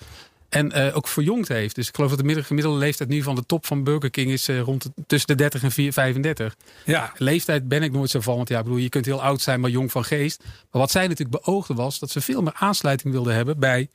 En 0.51 0.73
eh, 0.73 0.97
ook 0.97 1.09
verjongd 1.09 1.49
heeft. 1.49 1.75
Dus 1.75 1.89
ik 1.89 1.95
geloof 1.95 2.11
dat 2.11 2.19
de 2.19 2.25
middel- 2.25 2.45
gemiddelde 2.45 2.79
leeftijd 2.79 3.09
nu 3.09 3.23
van 3.23 3.35
de 3.35 3.47
top 3.47 3.67
van 3.67 3.85
Burger 3.85 4.11
King 4.11 4.31
is 4.31 4.49
eh, 4.49 4.61
rond 4.61 4.83
de- 4.83 4.93
tussen 5.07 5.29
de 5.29 5.35
30 5.35 5.63
en 5.63 5.71
4 5.73 5.93
35. 5.93 6.57
ja. 6.85 7.13
Leeftijd 7.17 7.69
ben 7.69 7.83
ik 7.83 7.93
nooit 7.93 8.11
zo 8.11 8.21
van. 8.21 8.37
Want 8.37 8.49
ja, 8.49 8.59
ik 8.59 8.65
bedoel, 8.65 8.79
je 8.79 8.89
kunt 8.89 9.05
heel 9.07 9.23
oud 9.23 9.41
zijn, 9.41 9.61
maar 9.61 9.71
jong 9.71 9.91
van 9.91 10.05
geest. 10.05 10.43
Maar 10.71 10.81
wat 10.81 10.91
zij 10.91 11.07
natuurlijk 11.07 11.45
beoogden 11.45 11.77
was 11.77 11.99
dat 11.99 12.11
ze 12.11 12.21
veel 12.21 12.43
meer 12.43 12.55
aansluiting 12.55 13.13
wilden 13.13 13.35
hebben 13.35 13.59
bij 13.59 13.89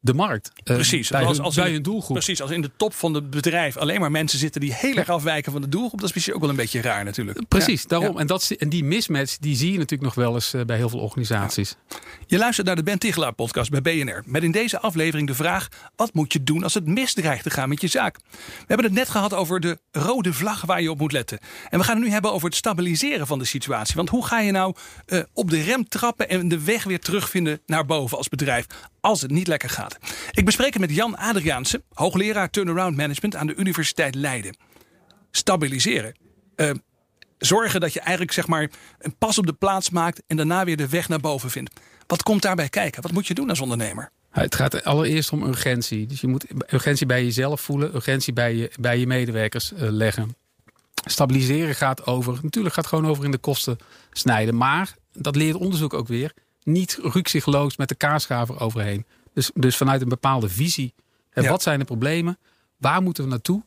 de 0.00 0.14
markt. 0.14 0.50
Eh, 0.64 0.74
Precies. 0.74 1.08
Bij, 1.08 1.24
Als- 1.24 1.36
hun, 1.36 1.44
als 1.46 1.54
bij 1.54 1.64
in 1.64 1.68
de- 1.70 1.74
hun 1.74 1.82
doelgroep. 1.82 2.16
Precies, 2.16 2.42
als 2.42 2.50
in 2.50 2.60
de 2.60 2.70
top 2.76 2.94
van 2.94 3.14
het 3.14 3.30
bedrijf 3.30 3.76
alleen 3.76 4.00
maar 4.00 4.10
mensen 4.10 4.38
zitten 4.38 4.60
die 4.60 4.74
heel 4.74 4.94
erg 4.94 5.08
afwijken 5.08 5.52
van 5.52 5.60
de 5.60 5.68
doelgroep, 5.68 6.00
dat 6.00 6.08
is 6.08 6.14
misschien 6.14 6.34
ook 6.34 6.40
wel 6.40 6.50
een 6.50 6.56
beetje 6.56 6.80
raar 6.80 7.04
natuurlijk. 7.04 7.48
Precies, 7.48 7.80
Ja. 7.82 7.88
daarom. 7.88 8.12
Ja. 8.14 8.20
En, 8.20 8.26
dat, 8.26 8.50
en 8.50 8.68
die 8.68 8.84
mismatch, 8.84 9.36
die 9.38 9.56
zie 9.56 9.72
je 9.72 9.78
natuurlijk 9.78 10.02
nog 10.02 10.14
wel 10.14 10.34
eens 10.34 10.54
eh, 10.54 10.60
bij 10.64 10.76
heel 10.76 10.88
veel 10.88 10.98
organisaties. 11.00 11.76
Je 12.26 12.38
luistert 12.38 12.66
naar 12.66 12.76
de 12.76 12.82
Ben 12.82 12.98
Tichelaar 12.98 13.32
podcast 13.32 13.70
bij 13.70 13.82
BNR. 13.82 14.22
Met 14.26 14.42
in 14.42 14.52
deze 14.52 14.80
aflevering 14.80 15.28
de 15.28 15.34
vraag: 15.34 15.68
wat 15.96 16.14
moet 16.14 16.32
je 16.32 16.42
doen 16.42 16.62
als 16.62 16.74
het 16.74 16.86
misdreigt 16.86 17.42
te 17.42 17.50
gaan 17.50 17.68
met 17.68 17.80
je 17.80 17.86
zaak? 17.88 18.18
We 18.36 18.64
hebben 18.66 18.86
het 18.86 18.94
net 18.94 19.08
gehad 19.08 19.34
over 19.34 19.60
de 19.60 19.78
rode 19.90 20.32
vlag 20.32 20.64
waar 20.64 20.82
je 20.82 20.90
op 20.90 20.98
moet 20.98 21.12
letten. 21.12 21.38
En 21.70 21.78
we 21.78 21.84
gaan 21.84 21.96
het 21.96 22.04
nu 22.04 22.10
hebben 22.10 22.32
over 22.32 22.46
het 22.48 22.56
stabiliseren 22.56 23.26
van 23.26 23.38
de 23.38 23.44
situatie. 23.44 23.94
Want 23.94 24.08
hoe 24.08 24.26
ga 24.26 24.40
je 24.40 24.50
nou 24.52 24.74
eh, 25.06 25.20
op 25.32 25.50
de 25.50 25.62
rem 25.62 25.88
trappen 25.88 26.28
en 26.28 26.48
de 26.48 26.64
weg 26.64 26.84
weer 26.84 27.00
terugvinden 27.00 27.60
naar 27.66 27.86
boven 27.86 28.16
als 28.18 28.28
bedrijf 28.28 28.66
als 29.08 29.22
het 29.22 29.30
niet 29.30 29.46
lekker 29.46 29.70
gaat? 29.70 29.98
Ik 30.30 30.44
bespreek 30.44 30.72
het 30.72 30.80
met 30.80 30.94
Jan 30.94 31.16
Adriaanse, 31.16 31.82
hoogleraar 31.92 32.50
turnaround 32.50 32.96
management 32.96 33.36
aan 33.36 33.46
de 33.46 33.54
Universiteit 33.54 34.14
Leiden. 34.14 34.56
Stabiliseren. 35.30 36.16
Eh, 36.56 36.70
zorgen 37.38 37.80
dat 37.80 37.92
je 37.92 38.00
eigenlijk 38.00 38.32
zeg 38.32 38.46
maar 38.46 38.70
een 38.98 39.16
pas 39.18 39.38
op 39.38 39.46
de 39.46 39.52
plaats 39.52 39.90
maakt 39.90 40.22
en 40.26 40.36
daarna 40.36 40.64
weer 40.64 40.76
de 40.76 40.88
weg 40.88 41.08
naar 41.08 41.20
boven 41.20 41.50
vindt. 41.50 41.80
Wat 42.06 42.22
komt 42.22 42.42
daarbij 42.42 42.68
kijken? 42.68 43.02
Wat 43.02 43.12
moet 43.12 43.26
je 43.26 43.34
doen 43.34 43.48
als 43.48 43.60
ondernemer? 43.60 44.10
Het 44.30 44.54
gaat 44.54 44.84
allereerst 44.84 45.32
om 45.32 45.42
urgentie. 45.42 46.06
Dus 46.06 46.20
je 46.20 46.28
moet 46.28 46.46
urgentie 46.72 47.06
bij 47.06 47.24
jezelf 47.24 47.60
voelen, 47.60 47.94
urgentie 47.94 48.32
bij 48.32 48.54
je, 48.54 48.72
bij 48.80 48.98
je 48.98 49.06
medewerkers 49.06 49.72
eh, 49.72 49.88
leggen. 49.90 50.36
Stabiliseren 51.04 51.74
gaat 51.74 52.06
over, 52.06 52.38
natuurlijk 52.42 52.74
gaat 52.74 52.84
het 52.84 52.94
gewoon 52.94 53.10
over 53.10 53.24
in 53.24 53.30
de 53.30 53.38
kosten 53.38 53.78
snijden. 54.12 54.56
Maar, 54.56 54.94
dat 55.12 55.36
leert 55.36 55.56
onderzoek 55.56 55.94
ook 55.94 56.08
weer, 56.08 56.32
niet 56.68 56.98
rukzichtloos 57.02 57.76
met 57.76 57.88
de 57.88 57.94
kaarschaver 57.94 58.60
overheen. 58.60 59.06
Dus, 59.32 59.50
dus 59.54 59.76
vanuit 59.76 60.02
een 60.02 60.08
bepaalde 60.08 60.48
visie. 60.48 60.94
En 61.30 61.42
Ja. 61.42 61.50
Wat 61.50 61.62
zijn 61.62 61.78
de 61.78 61.84
problemen? 61.84 62.38
Waar 62.76 63.02
moeten 63.02 63.24
we 63.24 63.30
naartoe? 63.30 63.62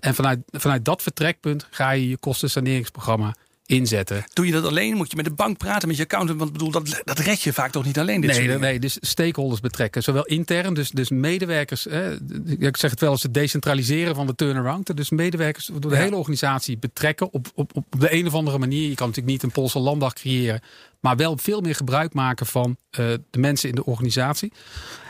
En 0.00 0.14
vanuit, 0.14 0.40
vanuit 0.46 0.84
dat 0.84 1.02
vertrekpunt 1.02 1.66
ga 1.70 1.90
je 1.90 2.08
je 2.08 2.16
kostensaneringsprogramma 2.16 3.34
inzetten. 3.66 4.24
Doe 4.32 4.46
je 4.46 4.52
dat 4.52 4.64
alleen? 4.64 4.96
Moet 4.96 5.10
je 5.10 5.16
met 5.16 5.24
de 5.24 5.30
bank 5.30 5.58
praten, 5.58 5.88
met 5.88 5.96
je 5.96 6.02
accountant? 6.02 6.38
Want 6.38 6.50
ik 6.50 6.56
bedoel, 6.58 6.70
dat, 6.72 7.00
dat 7.04 7.18
red 7.18 7.42
je 7.42 7.52
vaak 7.52 7.70
toch 7.70 7.84
niet 7.84 7.98
alleen. 7.98 8.20
Dit 8.20 8.30
Nee, 8.30 8.58
nee, 8.58 8.78
dus 8.78 8.96
stakeholders 9.00 9.60
betrekken. 9.60 10.02
Zowel 10.02 10.24
intern, 10.24 10.74
dus, 10.74 10.90
dus 10.90 11.10
medewerkers. 11.10 11.84
Hè, 11.84 12.16
ik 12.58 12.76
zeg 12.76 12.90
het 12.90 13.00
wel 13.00 13.10
eens 13.10 13.22
het 13.22 13.34
decentraliseren 13.34 14.14
van 14.14 14.26
de 14.26 14.34
turnaround. 14.34 14.96
Dus 14.96 15.10
medewerkers 15.10 15.66
door 15.66 15.80
de 15.80 15.88
Ja. 15.96 16.02
hele 16.02 16.16
organisatie 16.16 16.78
betrekken 16.78 17.32
op, 17.32 17.46
op, 17.54 17.70
op 17.76 17.84
de 17.98 18.12
een 18.14 18.26
of 18.26 18.34
andere 18.34 18.58
manier. 18.58 18.88
Je 18.88 18.94
kan 18.94 19.06
natuurlijk 19.06 19.32
niet 19.34 19.42
een 19.42 19.52
Poolse 19.52 19.78
landdag 19.78 20.12
creëren. 20.12 20.60
Maar 21.00 21.16
wel 21.16 21.36
veel 21.38 21.60
meer 21.60 21.74
gebruik 21.74 22.12
maken 22.14 22.46
van 22.46 22.76
eh, 22.90 23.06
de 23.30 23.38
mensen 23.38 23.68
in 23.68 23.74
de 23.74 23.84
organisatie. 23.84 24.52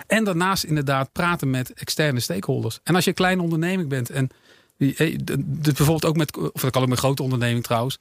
En 0.06 0.24
daarnaast 0.24 0.64
inderdaad 0.64 1.12
praten 1.12 1.50
met 1.50 1.72
externe 1.72 2.20
stakeholders. 2.20 2.80
En 2.82 2.94
als 2.94 3.04
je 3.04 3.10
een 3.10 3.16
kleine 3.16 3.42
onderneming 3.42 3.88
bent 3.88 4.10
en 4.10 4.28
die, 4.78 4.94
eh, 4.96 5.14
d- 5.16 5.26
d- 5.26 5.62
bijvoorbeeld 5.62 6.04
ook 6.04 6.16
met, 6.16 6.36
of 6.36 6.60
dat 6.60 6.70
kan 6.70 6.82
ook 6.82 6.88
met 6.88 6.98
grote 6.98 7.22
onderneming 7.22 7.64
trouwens. 7.64 7.98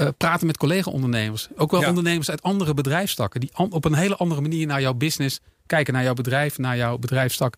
Eh, 0.00 0.08
praten 0.16 0.46
met 0.46 0.56
collega-ondernemers. 0.56 1.48
Ook 1.56 1.70
wel 1.70 1.80
Ja. 1.80 1.88
ondernemers 1.88 2.30
uit 2.30 2.42
andere 2.42 2.74
bedrijfstakken. 2.74 3.40
Die 3.40 3.50
op 3.54 3.84
een 3.84 3.94
hele 3.94 4.16
andere 4.16 4.40
manier 4.40 4.66
naar 4.66 4.80
jouw 4.80 4.94
business 4.94 5.40
kijken. 5.66 5.94
Naar 5.94 6.02
jouw 6.02 6.14
bedrijf, 6.14 6.58
naar 6.58 6.76
jouw 6.76 6.98
bedrijfstak. 6.98 7.54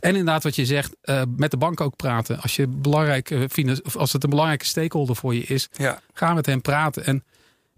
En 0.00 0.10
inderdaad 0.10 0.42
wat 0.42 0.56
je 0.56 0.66
zegt, 0.66 0.96
eh, 1.02 1.22
met 1.36 1.50
de 1.50 1.56
bank 1.56 1.80
ook 1.80 1.96
praten. 1.96 2.40
Als, 2.40 2.56
je 2.56 2.66
belangrijk, 2.66 3.30
eh, 3.30 3.76
of 3.82 3.96
als 3.96 4.12
het 4.12 4.24
een 4.24 4.30
belangrijke 4.30 4.64
stakeholder 4.64 5.16
voor 5.16 5.34
je 5.34 5.42
is. 5.42 5.68
Ja. 5.72 6.00
Ga 6.12 6.34
met 6.34 6.46
hem 6.46 6.60
praten. 6.60 7.04
En 7.04 7.24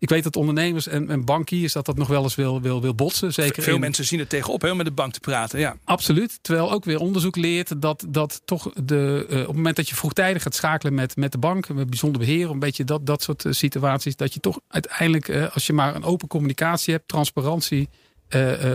ik 0.04 0.10
weet 0.10 0.22
dat 0.24 0.36
ondernemers 0.36 0.86
en, 0.86 1.10
en 1.10 1.24
bankiers 1.24 1.72
dat 1.72 1.86
dat 1.86 1.96
nog 1.96 2.08
wel 2.08 2.22
eens 2.22 2.34
wil, 2.34 2.60
wil, 2.60 2.80
wil 2.80 2.94
botsen. 2.94 3.32
Zeker 3.32 3.62
Veel 3.62 3.74
in- 3.74 3.80
mensen 3.80 4.04
zien 4.04 4.20
er 4.20 4.26
tegenop 4.26 4.62
hè, 4.62 4.70
om 4.70 4.76
met 4.76 4.86
de 4.86 4.92
bank 4.92 5.12
te 5.12 5.20
praten. 5.20 5.58
Ja. 5.58 5.76
Absoluut. 5.84 6.38
Terwijl 6.42 6.72
ook 6.72 6.84
weer 6.84 6.98
onderzoek 6.98 7.36
leert 7.36 7.80
dat, 7.82 8.04
dat 8.08 8.40
toch 8.44 8.70
de, 8.84 9.26
eh, 9.28 9.38
op 9.40 9.46
het 9.46 9.56
moment 9.56 9.76
dat 9.76 9.88
je 9.88 9.94
vroegtijdig 9.94 10.42
gaat 10.42 10.54
schakelen 10.54 10.94
met, 10.94 11.16
met 11.16 11.32
de 11.32 11.38
bank, 11.38 11.68
met 11.68 11.88
bijzonder 11.90 12.20
beheer, 12.20 12.50
een 12.50 12.58
beetje 12.58 12.84
dat, 12.84 13.06
dat 13.06 13.22
soort 13.22 13.44
eh, 13.44 13.52
situaties, 13.52 14.16
dat 14.16 14.34
je 14.34 14.40
toch 14.40 14.60
uiteindelijk, 14.68 15.28
eh, 15.28 15.54
als 15.54 15.66
je 15.66 15.72
maar 15.72 15.94
een 15.94 16.04
open 16.04 16.28
communicatie 16.28 16.94
hebt, 16.94 17.08
transparantie 17.08 17.88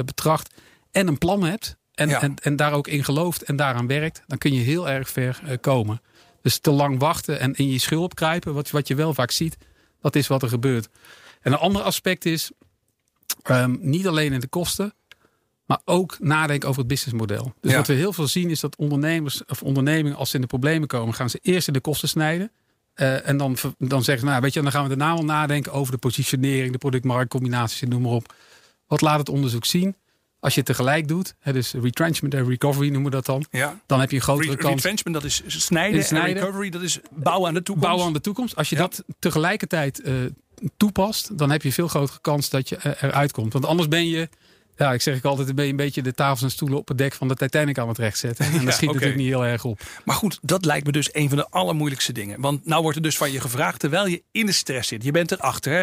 betracht 0.06 0.54
en 0.92 1.08
een 1.08 1.18
plan 1.18 1.44
hebt 1.44 1.78
en, 1.94 2.10
Ja. 2.10 2.22
en, 2.22 2.36
en 2.42 2.56
daar 2.56 2.74
ook 2.74 2.88
in 2.88 3.04
gelooft 3.04 3.42
en 3.44 3.56
daaraan 3.56 3.88
werkt, 3.88 4.24
dan 4.28 4.38
kun 4.38 4.54
je 4.54 4.62
heel 4.62 4.90
erg 4.90 5.10
ver 5.10 5.40
komen. 5.62 6.02
Dus 6.42 6.58
te 6.60 6.72
lang 6.72 7.00
wachten 7.00 7.40
en 7.40 7.54
in 7.56 7.72
je 7.72 7.80
schulp 7.80 8.16
kruipen, 8.16 8.54
wat, 8.54 8.70
wat 8.70 8.88
je 8.88 8.96
wel 8.96 9.14
vaak 9.14 9.32
ziet, 9.32 9.58
dat 10.02 10.16
is 10.16 10.28
wat 10.28 10.42
er 10.44 10.50
gebeurt. 10.50 10.90
En 11.42 11.52
een 11.52 11.58
ander 11.58 11.82
aspect 11.82 12.26
is, 12.26 12.52
ehm, 13.44 13.76
niet 13.80 14.08
alleen 14.08 14.34
in 14.34 14.40
de 14.40 14.48
kosten, 14.48 14.94
maar 15.66 15.80
ook 15.86 16.18
nadenken 16.20 16.68
over 16.70 16.80
het 16.80 16.90
businessmodel. 16.90 17.54
Dus 17.62 17.72
Ja. 17.72 17.78
wat 17.78 17.88
we 17.88 17.94
heel 17.94 18.14
veel 18.14 18.28
zien 18.28 18.50
is 18.50 18.60
dat 18.60 18.76
ondernemers 18.76 19.46
of 19.46 19.64
ondernemingen, 19.64 20.18
als 20.18 20.30
ze 20.30 20.36
in 20.36 20.42
de 20.42 20.48
problemen 20.48 20.88
komen, 20.88 21.14
gaan 21.14 21.30
ze 21.30 21.40
eerst 21.42 21.68
in 21.68 21.74
de 21.74 21.80
kosten 21.80 22.10
snijden. 22.10 22.52
Eh, 22.94 23.28
en 23.28 23.38
dan, 23.38 23.58
dan 23.78 24.04
zeggen 24.04 24.20
ze, 24.20 24.26
nou 24.26 24.42
weet 24.42 24.54
je, 24.54 24.62
dan 24.62 24.72
gaan 24.72 24.84
we 24.84 24.90
daarna 24.90 25.14
wel 25.14 25.26
nadenken 25.26 25.72
over 25.72 25.92
de 25.94 25.98
positionering, 26.00 26.72
de 26.72 26.78
productmarktcombinaties 26.78 27.82
en 27.82 27.90
noem 27.90 28.02
maar 28.02 28.12
op. 28.12 28.34
Wat 28.88 29.02
laat 29.02 29.20
het 29.20 29.30
onderzoek 29.30 29.66
zien? 29.66 29.96
Als 30.40 30.54
je 30.54 30.60
het 30.60 30.70
tegelijk 30.70 31.08
doet, 31.08 31.36
hè, 31.40 31.54
dus 31.54 31.74
retrenchment 31.74 32.34
en 32.34 32.48
recovery 32.50 32.88
noemen 32.90 33.04
we 33.12 33.16
dat 33.16 33.26
dan. 33.26 33.46
Ja. 33.52 33.80
Dan 33.86 34.00
heb 34.00 34.10
je 34.10 34.16
een 34.16 34.22
grotere 34.22 34.50
Re- 34.52 34.56
kans. 34.58 34.74
retrenchment, 34.74 35.16
dat 35.16 35.26
is 35.26 35.44
snijden. 35.48 36.06
En 36.10 36.34
recovery, 36.34 36.70
dat 36.70 36.82
is 36.82 37.00
bouwen 37.12 37.48
aan 37.48 37.54
de 37.54 37.64
toekomst. 37.64 37.88
Bouwen 37.88 38.08
aan 38.08 38.14
de 38.14 38.22
toekomst. 38.22 38.56
Als 38.56 38.70
je 38.70 38.76
Ja. 38.76 38.82
dat 38.82 39.04
tegelijkertijd 39.20 40.02
eh, 40.02 40.14
toepast, 40.78 41.38
dan 41.38 41.50
heb 41.52 41.62
je 41.62 41.72
veel 41.72 41.88
grotere 41.88 42.20
kans 42.22 42.50
dat 42.50 42.70
je 42.70 42.76
eh, 42.76 42.92
eruit 43.04 43.32
komt. 43.32 43.54
Want 43.54 43.66
anders 43.66 43.88
ben 43.88 44.08
je, 44.08 44.30
ja, 44.80 44.94
ik 44.94 45.02
zeg 45.02 45.18
ik 45.18 45.26
altijd, 45.26 45.60
een 45.60 45.76
beetje 45.76 46.02
de 46.02 46.14
tafels 46.14 46.42
en 46.42 46.52
stoelen 46.52 46.78
op 46.78 46.88
het 46.88 46.98
dek 46.98 47.14
van 47.14 47.28
de 47.28 47.36
Titanic 47.36 47.78
aan 47.78 47.88
het 47.88 47.98
rechtzetten. 47.98 48.46
En 48.46 48.52
Ja, 48.60 48.66
dat 48.66 48.74
schiet 48.74 48.92
natuurlijk 48.92 49.18
niet 49.18 49.28
heel 49.28 49.46
erg 49.46 49.64
op. 49.66 49.82
Maar 50.06 50.16
goed, 50.16 50.40
dat 50.42 50.66
lijkt 50.66 50.86
me 50.86 50.92
dus 50.92 51.10
een 51.12 51.30
van 51.30 51.38
de 51.38 51.50
allermoeilijkste 51.50 52.12
dingen. 52.12 52.42
Want 52.42 52.66
nou 52.66 52.82
wordt 52.82 52.98
er 52.98 53.04
dus 53.04 53.18
van 53.18 53.32
je 53.32 53.42
gevraagd 53.42 53.80
terwijl 53.80 54.08
je 54.08 54.24
in 54.32 54.46
de 54.46 54.52
stress 54.52 54.88
zit. 54.88 55.04
Je 55.04 55.12
bent 55.12 55.32
erachter. 55.32 55.72
Hè? 55.72 55.82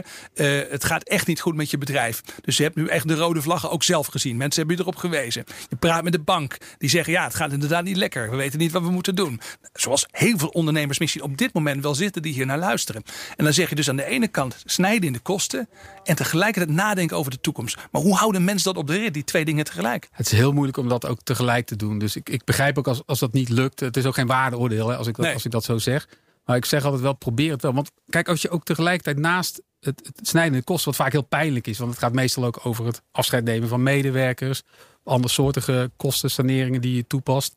Eh, 0.62 0.70
het 0.70 0.84
gaat 0.84 1.02
echt 1.02 1.26
niet 1.26 1.40
goed 1.40 1.54
met 1.54 1.70
je 1.70 1.78
bedrijf. 1.78 2.22
Dus 2.42 2.56
je 2.56 2.62
hebt 2.62 2.76
nu 2.76 2.86
echt 2.86 3.08
de 3.08 3.14
rode 3.14 3.42
vlaggen 3.42 3.70
ook 3.70 3.82
zelf 3.82 4.06
gezien. 4.06 4.36
Mensen 4.36 4.58
hebben 4.58 4.76
je 4.76 4.82
erop 4.82 4.96
gewezen. 4.96 5.44
Je 5.68 5.76
praat 5.76 6.02
met 6.02 6.12
de 6.12 6.18
bank. 6.18 6.56
Die 6.78 6.90
zeggen 6.90 7.12
ja, 7.12 7.24
het 7.24 7.34
gaat 7.34 7.52
inderdaad 7.52 7.84
niet 7.84 7.96
lekker. 7.96 8.30
We 8.30 8.36
weten 8.36 8.58
niet 8.58 8.72
wat 8.72 8.82
we 8.82 8.90
moeten 8.90 9.14
doen. 9.14 9.40
Zoals 9.72 10.06
heel 10.10 10.38
veel 10.38 10.48
ondernemers 10.48 10.98
misschien 10.98 11.22
op 11.22 11.36
dit 11.36 11.52
moment 11.52 11.82
wel 11.82 11.94
zitten 11.94 12.22
die 12.22 12.32
hier 12.32 12.46
naar 12.46 12.58
luisteren. 12.58 13.02
En 13.36 13.44
dan 13.44 13.52
zeg 13.52 13.68
je 13.68 13.74
dus 13.74 13.88
aan 13.88 13.96
de 13.96 14.04
ene 14.04 14.28
kant 14.28 14.56
snijden 14.64 15.06
in 15.06 15.12
de 15.12 15.18
kosten. 15.18 15.68
En 16.04 16.16
tegelijkertijd 16.16 16.76
nadenken 16.76 17.16
over 17.16 17.30
de 17.30 17.40
toekomst. 17.40 17.76
Maar 17.90 18.02
hoe 18.02 18.16
houden 18.16 18.44
mensen 18.44 18.74
dat 18.74 18.82
op 18.82 18.85
de? 18.86 19.10
Die 19.10 19.24
twee 19.24 19.44
dingen 19.44 19.64
tegelijk. 19.64 20.08
Het 20.10 20.26
is 20.26 20.38
heel 20.38 20.52
moeilijk 20.52 20.78
om 20.78 20.88
dat 20.88 21.06
ook 21.06 21.18
tegelijk 21.22 21.66
te 21.66 21.76
doen. 21.76 21.98
Dus 21.98 22.16
ik, 22.16 22.28
ik 22.28 22.44
begrijp 22.44 22.78
ook 22.78 22.88
als, 22.88 23.02
als 23.06 23.18
dat 23.18 23.32
niet 23.32 23.48
lukt. 23.48 23.80
Het 23.80 23.96
is 23.96 24.04
ook 24.06 24.14
geen 24.14 24.26
waardeoordeel 24.26 24.88
hè, 24.88 24.96
als, 24.96 25.06
ik 25.06 25.14
dat, 25.16 25.24
Nee. 25.24 25.34
als 25.34 25.44
ik 25.44 25.50
dat 25.50 25.64
zo 25.64 25.78
zeg. 25.78 26.08
Maar 26.44 26.56
ik 26.56 26.64
zeg 26.64 26.84
altijd 26.84 27.02
wel, 27.02 27.12
probeer 27.16 27.50
het 27.52 27.62
wel. 27.62 27.74
Want 27.74 27.90
kijk, 28.08 28.28
als 28.28 28.42
je 28.42 28.50
ook 28.50 28.64
tegelijkertijd 28.64 29.18
naast 29.18 29.62
het, 29.80 30.10
het 30.16 30.28
snijden 30.28 30.64
kosten, 30.64 30.86
wat 30.90 30.96
vaak 31.00 31.12
heel 31.12 31.22
pijnlijk 31.22 31.66
is. 31.66 31.78
Want 31.78 31.90
het 31.90 32.00
gaat 32.00 32.12
meestal 32.12 32.44
ook 32.44 32.60
over 32.66 32.86
het 32.86 33.02
afscheid 33.12 33.44
nemen 33.44 33.68
van 33.68 33.82
medewerkers. 33.82 34.62
Andersoortige 35.10 35.90
kosten, 35.96 36.30
saneringen 36.30 36.80
die 36.80 36.94
je 36.96 37.06
toepast. 37.06 37.54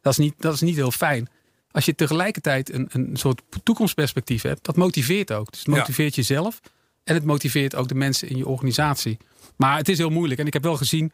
Dat 0.00 0.12
is 0.12 0.18
niet, 0.18 0.34
dat 0.38 0.54
is 0.54 0.60
niet 0.60 0.76
heel 0.76 0.90
fijn. 0.90 1.28
Als 1.70 1.84
je 1.84 1.94
tegelijkertijd 1.94 2.72
een, 2.72 2.88
een 2.92 3.16
soort 3.16 3.42
toekomstperspectief 3.62 4.42
hebt, 4.42 4.64
dat 4.64 4.76
motiveert 4.76 5.32
ook. 5.32 5.50
Dus 5.50 5.60
het 5.60 5.68
Ja. 5.68 5.76
motiveert 5.78 6.14
jezelf 6.14 6.60
en 7.04 7.14
het 7.14 7.24
motiveert 7.24 7.74
ook 7.74 7.88
de 7.88 7.94
mensen 7.94 8.28
in 8.28 8.36
je 8.36 8.46
organisatie. 8.46 9.18
Maar 9.60 9.76
het 9.76 9.88
is 9.88 9.98
heel 9.98 10.10
moeilijk. 10.10 10.40
En 10.40 10.46
ik 10.46 10.52
heb 10.52 10.62
wel 10.62 10.76
gezien 10.76 11.12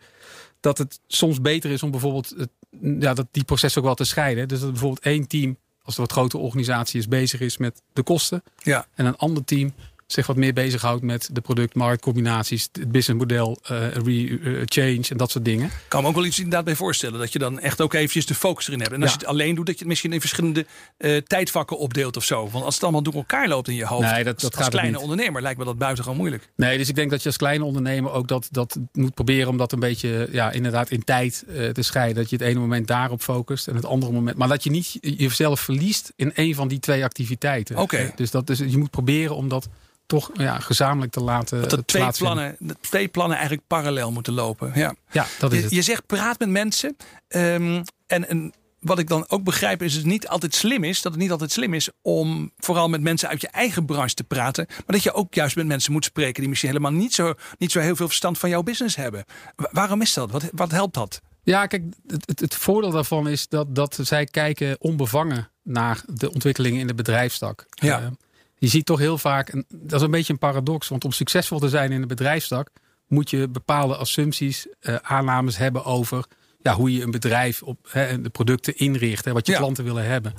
dat 0.61 0.79
het 0.79 1.01
soms 1.07 1.41
beter 1.41 1.71
is 1.71 1.83
om 1.83 1.91
bijvoorbeeld 1.91 2.35
het, 2.37 2.51
ja, 2.81 3.15
dat 3.15 3.27
die 3.31 3.45
processen 3.45 3.81
ook 3.81 3.87
wel 3.87 3.97
te 3.97 4.05
scheiden. 4.05 4.49
Dus 4.49 4.61
dat 4.61 4.71
bijvoorbeeld 4.71 5.05
één 5.05 5.27
team, 5.27 5.57
als 5.83 5.97
een 5.97 6.03
wat 6.03 6.13
grote 6.13 6.39
organisatie 6.39 7.01
is, 7.01 7.09
bezig 7.09 7.41
is 7.41 7.57
met 7.57 7.83
de 7.93 8.03
kosten. 8.03 8.43
Ja. 8.57 8.87
En 8.95 9.07
een 9.07 9.17
ander 9.17 9.45
team 9.45 9.75
zich 10.07 10.27
wat 10.27 10.37
meer 10.37 10.53
bezighoudt 10.53 11.03
met 11.03 11.29
de 11.33 11.41
product-marktcombinaties, 11.41 12.69
het 12.73 12.93
businessmodel, 12.93 13.59
eh 13.63 13.89
re, 13.91 14.39
eh, 14.43 14.63
change 14.65 15.05
en 15.09 15.17
dat 15.17 15.31
soort 15.31 15.45
dingen. 15.45 15.67
Ik 15.67 15.73
kan 15.89 16.03
me 16.03 16.09
ook 16.09 16.15
wel 16.15 16.25
iets 16.25 16.37
inderdaad 16.37 16.65
bij 16.65 16.75
voorstellen. 16.77 17.19
Dat 17.19 17.33
je 17.33 17.39
dan 17.39 17.59
echt 17.61 17.81
ook 17.81 17.95
eventjes 17.95 18.27
de 18.27 18.35
focus 18.35 18.67
erin 18.67 18.81
hebt. 18.81 18.93
En 18.93 19.03
als 19.03 19.11
Ja. 19.11 19.17
je 19.19 19.23
het 19.25 19.33
alleen 19.35 19.55
doet, 19.55 19.67
dat 19.67 19.75
je 19.75 19.81
het 19.81 19.89
misschien 19.89 20.13
in 20.13 20.21
verschillende 20.21 20.67
eh, 20.97 21.17
tijdvakken 21.17 21.79
opdeelt 21.79 22.17
of 22.17 22.25
zo. 22.25 22.49
Want 22.51 22.65
als 22.65 22.75
het 22.75 22.83
allemaal 22.83 23.03
door 23.03 23.15
elkaar 23.15 23.49
loopt 23.49 23.69
in 23.69 23.75
je 23.75 23.87
hoofd. 23.87 24.11
Nee, 24.11 24.25
dat- 24.25 24.35
als- 24.35 24.43
dat 24.43 24.53
als 24.55 24.65
gaat 24.65 24.73
ook 24.75 24.81
kleine 24.81 25.01
ondernemer 25.01 25.43
lijkt 25.43 25.59
me 25.59 25.65
dat 25.65 25.79
buitengewoon 25.79 26.19
moeilijk. 26.19 26.49
Nee, 26.57 26.79
dus 26.79 26.89
ik 26.89 26.95
denk 26.95 27.11
dat 27.11 27.21
je 27.23 27.29
als 27.29 27.37
kleine 27.37 27.65
ondernemer 27.65 28.11
ook 28.13 28.29
dat, 28.29 28.49
dat 28.51 28.79
moet 28.93 29.15
proberen 29.15 29.49
om 29.49 29.57
dat 29.57 29.73
een 29.73 29.81
beetje, 29.81 30.29
ja, 30.33 30.51
inderdaad 30.51 30.91
in 30.91 31.05
tijd 31.05 31.45
eh, 31.49 31.69
te 31.69 31.83
scheiden. 31.83 32.17
Dat 32.23 32.31
je 32.31 32.37
het 32.37 32.45
ene 32.45 32.61
moment 32.61 32.87
daarop 32.87 33.23
focust 33.23 33.69
en 33.69 33.75
het 33.75 33.85
andere 33.85 34.13
moment. 34.13 34.37
Maar 34.37 34.49
dat 34.49 34.65
je 34.65 34.71
niet 34.71 34.99
jezelf 35.01 35.61
verliest 35.61 36.13
in 36.17 36.31
een 36.35 36.55
van 36.55 36.69
die 36.69 36.79
twee 36.81 37.05
activiteiten. 37.05 37.77
Oké. 37.77 38.13
Dus, 38.17 38.31
dat, 38.31 38.47
dus 38.47 38.59
je 38.59 38.79
moet 38.79 38.91
proberen 38.91 39.37
om 39.37 39.49
dat 39.49 39.69
toch 40.07 40.31
ja, 40.35 40.59
gezamenlijk 40.59 41.13
te 41.13 41.21
laten. 41.21 41.61
Dat 41.63 41.73
er 41.73 41.85
twee 41.85 42.11
plannen, 42.19 42.57
twee 42.81 43.09
plannen 43.09 43.37
eigenlijk 43.37 43.67
parallel 43.67 44.13
moeten 44.13 44.33
lopen. 44.33 44.73
Ja. 44.75 44.95
Ja, 45.11 45.27
dat 45.39 45.53
is 45.53 45.59
Je, 45.59 45.65
het. 45.65 45.75
je 45.75 45.83
zegt 45.83 46.07
praat 46.07 46.39
met 46.39 46.49
mensen. 46.49 46.97
ehm, 47.29 47.83
en, 48.07 48.29
en 48.29 48.53
wat 48.81 48.99
ik 48.99 49.09
dan 49.09 49.25
ook 49.29 49.45
begrijp 49.45 49.83
is 49.83 49.93
dat 49.93 50.03
het 50.03 50.11
niet 50.11 50.29
altijd 50.29 50.55
slim 50.55 50.85
is. 50.85 51.03
Dat 51.03 51.13
het 51.13 51.21
niet 51.21 51.31
altijd 51.31 51.53
slim 51.53 51.75
is 51.75 51.89
om 52.03 52.51
vooral 52.59 52.89
met 52.89 53.01
mensen 53.01 53.29
uit 53.29 53.41
je 53.41 53.49
eigen 53.49 53.85
branche 53.85 54.15
te 54.15 54.25
praten. 54.25 54.65
Maar 54.69 54.85
dat 54.87 55.03
je 55.03 55.13
ook 55.13 55.35
juist 55.35 55.57
met 55.57 55.67
mensen 55.67 55.93
moet 55.93 56.05
spreken 56.05 56.41
die 56.41 56.49
misschien 56.49 56.71
helemaal 56.71 56.93
niet 56.93 57.15
zo, 57.15 57.35
niet 57.59 57.73
zo 57.73 57.81
heel 57.81 57.97
veel 57.97 58.07
verstand 58.07 58.39
van 58.39 58.49
jouw 58.49 58.63
business 58.63 58.97
hebben. 58.97 59.25
Wa- 59.57 59.69
waarom 59.73 60.01
is 60.01 60.13
dat? 60.15 60.31
Wat, 60.31 60.45
wat 60.53 60.71
helpt 60.71 60.95
dat? 60.95 61.21
Ja, 61.43 61.67
kijk, 61.67 61.83
het, 62.07 62.27
het, 62.27 62.41
het 62.41 62.55
voordeel 62.55 62.91
daarvan 62.91 63.29
is 63.29 63.49
dat, 63.49 63.75
dat 63.75 63.99
zij 64.03 64.25
kijken 64.25 64.77
onbevangen 64.81 65.51
naar 65.63 66.03
de 66.07 66.33
ontwikkelingen 66.33 66.81
in 66.81 66.87
de 66.87 66.95
bedrijfstak. 66.95 67.67
Ja. 67.69 68.11
Je 68.59 68.69
ziet 68.69 68.87
toch 68.87 68.99
heel 68.99 69.19
vaak, 69.19 69.49
en 69.49 69.65
dat 69.69 70.01
is 70.01 70.03
een 70.07 70.11
beetje 70.11 70.33
een 70.33 70.39
paradox, 70.39 70.89
want 70.89 71.05
om 71.05 71.13
succesvol 71.13 71.59
te 71.59 71.69
zijn 71.69 71.93
in 71.93 72.01
de 72.01 72.07
bedrijfstak 72.07 72.71
moet 73.07 73.31
je 73.31 73.49
bepaalde 73.49 73.97
assumpties, 73.97 74.67
eh, 74.81 74.95
aannames 75.03 75.57
hebben 75.57 75.85
over 75.85 76.25
ja, 76.63 76.75
hoe 76.75 76.93
je 76.93 77.03
een 77.03 77.11
bedrijf 77.11 77.63
op 77.63 77.79
hè, 77.91 78.05
en 78.05 78.23
de 78.23 78.29
producten 78.29 78.77
inricht, 78.77 79.25
hè, 79.25 79.33
wat 79.33 79.47
je 79.47 79.53
Ja. 79.53 79.59
klanten 79.59 79.85
willen 79.85 80.05
hebben. 80.05 80.33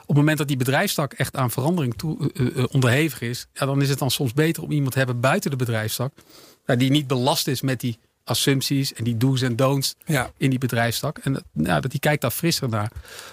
Op 0.00 0.06
het 0.06 0.16
moment 0.16 0.38
dat 0.38 0.48
die 0.48 0.56
bedrijfstak 0.56 1.12
echt 1.12 1.36
aan 1.36 1.50
verandering 1.50 1.94
toe, 1.96 2.30
eh, 2.32 2.58
eh, 2.58 2.64
onderhevig 2.70 3.20
is, 3.20 3.46
ja, 3.52 3.66
dan 3.66 3.82
is 3.82 3.88
het 3.88 3.98
dan 3.98 4.10
soms 4.10 4.32
beter 4.32 4.62
om 4.62 4.70
iemand 4.70 4.92
te 4.92 4.98
hebben 4.98 5.20
buiten 5.20 5.50
de 5.50 5.56
bedrijfstak, 5.56 6.12
die 6.64 6.90
niet 6.90 7.06
belast 7.06 7.46
is 7.46 7.60
met 7.60 7.80
die 7.80 7.98
assumpties 8.24 8.92
en 8.92 9.04
die 9.04 9.16
do's 9.16 9.42
en 9.42 9.56
don'ts 9.56 9.94
Ja. 10.04 10.30
in 10.36 10.50
die 10.50 10.58
bedrijfstak. 10.58 11.18
En 11.18 11.32
dat, 11.32 11.42
ja, 11.52 11.80
dat 11.80 11.90
die 11.90 12.00
kijkt 12.00 12.22
daar 12.22 12.30
frisser 12.30 12.68
naar. 12.68 12.90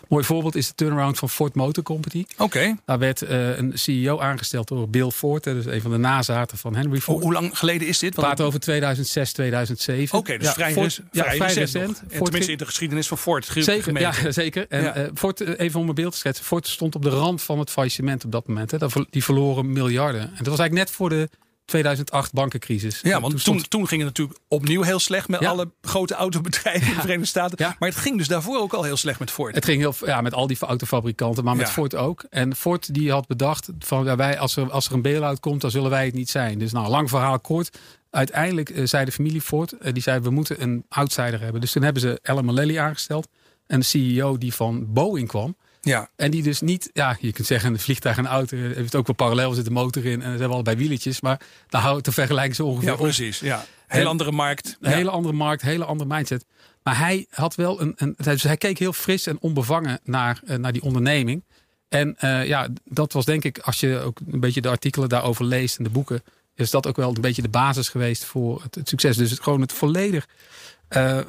Mooi 0.07 0.23
voorbeeld 0.23 0.55
is 0.55 0.67
de 0.67 0.73
turnaround 0.75 1.17
van 1.17 1.29
Ford 1.29 1.55
Motor 1.55 1.83
Company. 1.83 2.25
Oké. 2.37 2.75
Daar 2.85 2.99
werd 2.99 3.21
eh, 3.21 3.57
een 3.57 3.71
CEO 3.75 4.19
aangesteld 4.19 4.67
door 4.67 4.89
Bill 4.89 5.09
Ford, 5.09 5.43
dus 5.43 5.65
een 5.65 5.81
van 5.81 5.91
de 5.91 5.97
nazaten 5.97 6.57
van 6.57 6.75
Henry 6.75 6.99
Ford. 6.99 7.23
hoe 7.23 7.33
lang 7.33 7.57
geleden 7.57 7.87
is 7.87 7.99
dit? 7.99 8.13
Praten 8.13 8.45
over 8.45 8.59
2006, 8.59 9.33
2007. 9.33 10.17
Oké, 10.17 10.37
dus 10.37 10.47
Ja, 10.47 10.53
vrij, 10.53 10.71
Ford- 10.71 10.85
res- 10.85 11.01
ja, 11.11 11.23
vrij, 11.23 11.35
vrij 11.35 11.53
recent. 11.53 11.87
recent. 11.87 11.97
Ford 12.11 12.23
tenminste 12.23 12.51
in 12.51 12.57
de 12.57 12.65
geschiedenis 12.65 13.07
van 13.07 13.17
Ford. 13.17 13.45
Zeker, 13.45 13.83
gemeten. 13.83 14.23
ja, 14.23 14.31
zeker. 14.31 14.65
En 14.69 14.81
Ja. 14.83 14.93
eh, 14.95 15.09
Ford, 15.13 15.41
eh, 15.41 15.53
even 15.57 15.79
om 15.79 15.89
een 15.89 15.95
beeld 15.95 16.11
te 16.11 16.17
schetsen. 16.17 16.45
Ford 16.45 16.67
stond 16.67 16.95
op 16.95 17.01
de 17.03 17.09
rand 17.09 17.41
van 17.41 17.59
het 17.59 17.69
faillissement 17.69 18.25
op 18.25 18.31
dat 18.31 18.47
moment. 18.47 18.71
Hè. 18.71 18.77
Die 19.09 19.23
verloren 19.23 19.71
miljarden. 19.73 20.21
En 20.21 20.27
dat 20.37 20.47
was 20.47 20.59
eigenlijk 20.59 20.73
net 20.73 20.91
voor 20.91 21.09
de 21.09 21.29
2008 21.71 22.33
bankencrisis. 22.33 22.99
Ja, 23.01 23.19
want 23.19 23.31
toen, 23.31 23.39
stond- 23.39 23.69
toen 23.69 23.87
ging 23.87 24.01
het 24.01 24.09
natuurlijk 24.09 24.39
opnieuw 24.47 24.81
heel 24.81 24.99
slecht 24.99 25.27
met 25.27 25.39
Ja. 25.39 25.49
alle 25.49 25.71
grote 25.81 26.13
autobedrijven 26.13 26.87
in 26.87 26.93
de 26.93 26.99
Verenigde 27.01 27.27
Staten. 27.27 27.55
Ja. 27.59 27.75
Maar 27.79 27.89
het 27.89 27.97
ging 27.97 28.17
dus 28.17 28.27
daarvoor 28.27 28.59
ook 28.59 28.73
al 28.73 28.83
heel 28.83 28.97
slecht 28.97 29.19
met 29.19 29.31
Ford. 29.31 29.55
Het 29.55 29.65
ging 29.65 29.79
heel 29.79 29.93
ja, 30.05 30.21
met 30.21 30.33
al 30.33 30.47
die 30.47 30.57
autofabrikanten, 30.59 31.43
maar 31.43 31.55
met. 31.55 31.69
Ford 31.69 31.95
ook. 31.95 32.25
En 32.29 32.55
Ford 32.55 32.93
die 32.93 33.11
had 33.11 33.27
bedacht 33.27 33.69
van 33.79 34.15
wij, 34.15 34.39
als, 34.39 34.55
er, 34.55 34.71
als 34.71 34.87
er 34.87 34.93
een 34.93 35.01
bail-out 35.01 35.39
komt, 35.39 35.61
dan 35.61 35.71
zullen 35.71 35.89
wij 35.89 36.05
het 36.05 36.13
niet 36.13 36.29
zijn. 36.29 36.59
Dus 36.59 36.71
nou, 36.71 36.87
lang 36.89 37.09
verhaal 37.09 37.39
kort. 37.39 37.77
Uiteindelijk 38.09 38.69
eh, 38.69 38.85
zei 38.85 39.05
de 39.05 39.11
familie 39.11 39.41
Ford, 39.41 39.71
eh, 39.77 39.93
die 39.93 40.01
zei 40.03 40.19
we 40.19 40.29
moeten 40.29 40.61
een 40.61 40.85
outsider 40.89 41.41
hebben. 41.41 41.61
Dus 41.61 41.71
toen 41.71 41.83
hebben 41.83 42.01
ze 42.01 42.19
Alan 42.23 42.45
Mulally 42.45 42.77
aangesteld. 42.77 43.27
En 43.67 43.79
de 43.79 43.85
CEO 43.85 44.37
die 44.37 44.53
van 44.53 44.93
Boeing 44.93 45.27
kwam. 45.27 45.55
Ja. 45.81 46.09
En 46.15 46.31
die 46.31 46.43
dus 46.43 46.61
niet, 46.61 46.89
ja, 46.93 47.17
je 47.19 47.31
kunt 47.31 47.47
zeggen, 47.47 47.73
een 47.73 47.79
vliegtuig 47.79 48.17
en 48.17 48.25
een 48.25 48.31
auto 48.31 48.57
eh, 48.57 48.75
heeft 48.75 48.95
ook 48.95 49.07
wel 49.07 49.15
parallel, 49.15 49.49
er 49.49 49.55
zit 49.55 49.65
een 49.67 49.73
motor 49.73 50.05
in 50.05 50.13
en 50.21 50.21
ze 50.31 50.37
hebben 50.37 50.49
allebei 50.51 50.77
wieletjes. 50.77 51.21
Maar 51.21 51.41
daar 51.69 51.81
houdt 51.81 52.05
de 52.05 52.11
vergelijking 52.11 52.55
zo 52.55 52.65
ongeveer 52.65 52.89
ja, 52.89 52.95
precies. 52.95 53.39
Ja. 53.39 53.65
Heel 53.87 54.01
En- 54.01 54.07
andere 54.07 54.31
markt. 54.31 54.77
Een 54.79 54.89
Ja. 54.89 54.95
hele 54.95 55.09
andere 55.09 55.33
markt, 55.35 55.61
hele 55.61 55.85
andere 55.85 56.09
mindset. 56.15 56.45
Maar 56.83 56.97
hij 56.97 57.25
had 57.29 57.55
wel 57.55 57.81
een. 57.81 57.93
een 57.95 58.15
dus 58.17 58.43
hij 58.43 58.57
keek 58.57 58.77
heel 58.77 58.93
fris 58.93 59.27
en 59.27 59.37
onbevangen 59.39 59.99
naar, 60.03 60.41
eh, 60.45 60.57
naar 60.57 60.71
die 60.71 60.81
onderneming. 60.81 61.43
En 61.89 62.15
eh, 62.17 62.45
ja, 62.47 62.67
dat 62.85 63.13
was 63.13 63.25
denk 63.25 63.43
ik, 63.43 63.57
als 63.59 63.79
je 63.79 63.99
ook 63.99 64.19
een 64.31 64.39
beetje 64.39 64.61
de 64.61 64.69
artikelen 64.69 65.09
daarover 65.09 65.45
leest 65.45 65.77
en 65.77 65.83
de 65.83 65.89
boeken, 65.89 66.23
is 66.55 66.69
dat 66.69 66.87
ook 66.87 66.95
wel 66.95 67.15
een 67.15 67.21
beetje 67.21 67.41
de 67.41 67.49
basis 67.49 67.89
geweest 67.89 68.25
voor 68.25 68.61
het, 68.63 68.75
het 68.75 68.89
succes. 68.89 69.17
Dus 69.17 69.29
het, 69.31 69.39
gewoon 69.43 69.61
het 69.61 69.73
volledig 69.73 70.27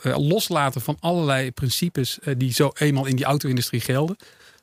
loslaten 0.02 0.80
van 0.80 0.96
allerlei 1.00 1.52
principes 1.52 2.18
die 2.36 2.52
zo 2.52 2.70
eenmaal 2.74 3.06
in 3.06 3.16
die 3.16 3.24
auto-industrie 3.24 3.80
gelden. 3.80 4.16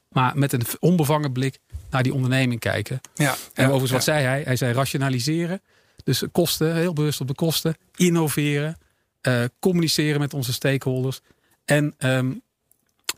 Maar 0.09 0.37
met 0.37 0.53
een 0.53 0.61
onbevangen 0.79 1.31
blik 1.31 1.57
naar 1.89 2.03
die 2.03 2.13
onderneming 2.13 2.59
kijken. 2.59 2.99
Ja. 3.13 3.31
En 3.31 3.37
Ja. 3.53 3.63
overigens, 3.63 3.91
wat 3.91 4.05
Ja. 4.05 4.13
zei 4.13 4.25
hij? 4.25 4.41
Hij 4.41 4.55
zei 4.55 4.73
rationaliseren. 4.73 5.61
Dus 6.03 6.23
kosten, 6.31 6.75
heel 6.75 6.93
bewust 6.93 7.21
op 7.21 7.27
de 7.27 7.35
kosten. 7.35 7.75
Innoveren. 7.95 8.77
eh, 9.21 9.43
communiceren 9.59 10.19
met 10.19 10.33
onze 10.33 10.53
stakeholders. 10.53 11.19
En 11.65 11.93
ehm, 11.97 12.31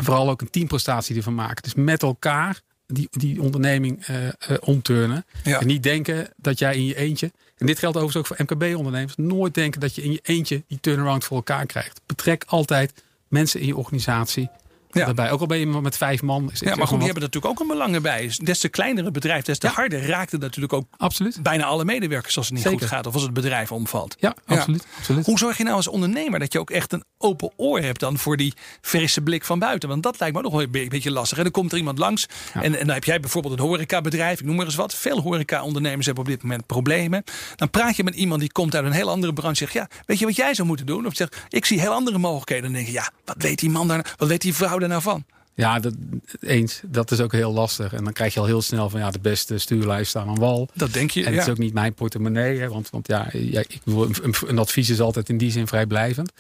vooral 0.03 0.29
ook 0.29 0.41
een 0.41 0.49
teamprestatie 0.49 1.15
ervan 1.15 1.35
maken. 1.35 1.63
Dus 1.63 1.73
met 1.73 2.01
elkaar 2.03 2.61
die, 2.87 3.07
die 3.11 3.41
onderneming 3.41 4.05
eh, 4.05 4.27
omturnen. 4.59 5.25
Ja. 5.43 5.59
En 5.59 5.67
niet 5.67 5.83
denken 5.83 6.29
dat 6.37 6.59
jij 6.59 6.75
in 6.75 6.85
je 6.85 6.95
eentje... 6.95 7.31
En 7.57 7.65
dit 7.65 7.79
geldt 7.79 7.97
overigens 7.97 8.31
ook 8.31 8.37
voor 8.37 8.45
MKB-ondernemers. 8.45 9.15
Nooit 9.15 9.53
denken 9.53 9.79
dat 9.79 9.95
je 9.95 10.03
in 10.03 10.11
je 10.11 10.19
eentje 10.23 10.63
die 10.67 10.79
turnaround 10.79 11.23
voor 11.23 11.37
elkaar 11.37 11.65
krijgt. 11.65 12.01
Betrek 12.05 12.43
altijd 12.47 13.03
mensen 13.27 13.59
in 13.59 13.67
je 13.67 13.77
organisatie. 13.77 14.49
Ja. 14.91 15.05
Daarbij. 15.05 15.31
Ook 15.31 15.39
al 15.39 15.45
ben 15.45 15.57
je 15.57 15.65
met 15.65 15.97
vijf 15.97 16.21
man. 16.21 16.49
Is 16.51 16.59
ja, 16.59 16.75
maar 16.75 16.87
goed, 16.87 16.97
die 16.97 17.05
hebben 17.05 17.23
natuurlijk 17.23 17.53
ook 17.53 17.59
een 17.59 17.67
belang 17.67 18.01
bij. 18.01 18.33
Des 18.43 18.59
te 18.59 18.69
kleinere 18.69 19.11
bedrijf, 19.11 19.43
des 19.43 19.57
te 19.57 19.67
harder 19.67 20.05
raakt 20.05 20.31
het 20.31 20.41
natuurlijk 20.41 20.73
ook 20.73 20.87
absoluut. 20.97 21.43
bijna 21.43 21.63
alle 21.63 21.85
medewerkers 21.85 22.37
als 22.37 22.45
het 22.45 22.55
niet 22.55 22.67
goed 22.67 22.85
gaat 22.85 23.07
of 23.07 23.13
als 23.13 23.23
het 23.23 23.33
bedrijf 23.33 23.71
omvalt. 23.71 24.15
Ja, 24.19 24.35
absoluut, 24.45 24.85
absoluut. 24.97 25.25
Hoe 25.25 25.37
zorg 25.37 25.57
je 25.57 25.63
nou 25.63 25.75
als 25.75 25.87
ondernemer 25.87 26.39
dat 26.39 26.53
je 26.53 26.59
ook 26.59 26.69
echt 26.69 26.93
een 26.93 27.03
open 27.17 27.51
oor 27.55 27.79
hebt 27.79 27.99
dan 27.99 28.17
voor 28.17 28.37
die 28.37 28.53
frisse 28.81 29.21
blik 29.21 29.45
van 29.45 29.59
buiten? 29.59 29.89
Want 29.89 30.03
dat 30.03 30.19
lijkt 30.19 30.35
me 30.35 30.41
nog 30.41 30.51
wel 30.51 30.61
een 30.61 30.89
beetje 30.89 31.11
lastig. 31.11 31.37
En 31.37 31.43
dan 31.43 31.51
komt 31.51 31.71
er 31.71 31.77
iemand 31.77 31.97
langs 31.97 32.25
en, 32.53 32.63
en 32.63 32.85
dan 32.85 32.95
heb 32.95 33.03
jij 33.03 33.19
bijvoorbeeld 33.19 33.59
een 33.59 33.65
horecabedrijf, 33.65 34.39
ik 34.39 34.45
noem 34.45 34.55
maar 34.55 34.65
eens 34.65 34.75
wat. 34.75 34.95
Veel 34.95 35.21
horeca-ondernemers 35.21 36.05
hebben 36.05 36.23
op 36.23 36.29
dit 36.29 36.41
moment 36.43 36.65
problemen. 36.65 37.23
Dan 37.55 37.69
praat 37.69 37.95
je 37.95 38.03
met 38.03 38.15
iemand 38.15 38.39
die 38.39 38.51
komt 38.51 38.75
uit 38.75 38.85
een 38.85 38.91
heel 38.91 39.09
andere 39.09 39.33
branche. 39.33 39.55
Zegt 39.55 39.73
ja, 39.73 39.87
weet 40.05 40.19
je 40.19 40.25
wat 40.25 40.35
jij 40.35 40.53
zou 40.53 40.67
moeten 40.67 40.85
doen? 40.85 41.05
Of 41.05 41.15
zegt 41.15 41.37
ik 41.49 41.65
zie 41.65 41.79
heel 41.79 41.93
andere 41.93 42.17
mogelijkheden. 42.17 42.63
Dan 42.63 42.73
denk 42.73 42.85
je 42.85 42.93
ja, 42.93 43.11
wat 43.25 43.35
weet 43.37 43.59
die 43.59 43.69
man 43.69 43.87
daar, 43.87 44.15
wat 44.17 44.27
weet 44.27 44.41
die 44.41 44.55
vrouw 44.55 44.79
nou 44.89 45.01
van? 45.01 45.25
Ja, 45.53 45.79
dat, 45.79 45.93
eens. 46.39 46.81
Dat 46.85 47.11
is 47.11 47.19
ook 47.19 47.31
heel 47.31 47.53
lastig. 47.53 47.93
En 47.93 48.03
dan 48.03 48.13
krijg 48.13 48.33
je 48.33 48.39
al 48.39 48.45
heel 48.45 48.61
snel 48.61 48.89
van 48.89 48.99
ja, 48.99 49.11
de 49.11 49.19
beste 49.19 49.57
stuurlijst 49.57 50.09
staan 50.09 50.27
aan 50.27 50.39
wal. 50.39 50.69
Dat 50.73 50.93
denk 50.93 51.11
je. 51.11 51.25
En 51.25 51.33
het 51.33 51.41
is 51.41 51.49
ook 51.49 51.57
niet 51.57 51.73
mijn 51.73 51.93
portemonnee. 51.93 52.59
Hè, 52.59 52.67
want, 52.67 52.89
want 52.89 53.07
ja, 53.07 53.29
ja 53.31 53.59
ik, 53.59 53.79
een, 53.85 54.35
een 54.47 54.59
advies 54.59 54.89
is 54.89 54.99
altijd 54.99 55.29
in 55.29 55.37
die 55.37 55.51
zin 55.51 55.67
vrijblijvend. 55.67 56.31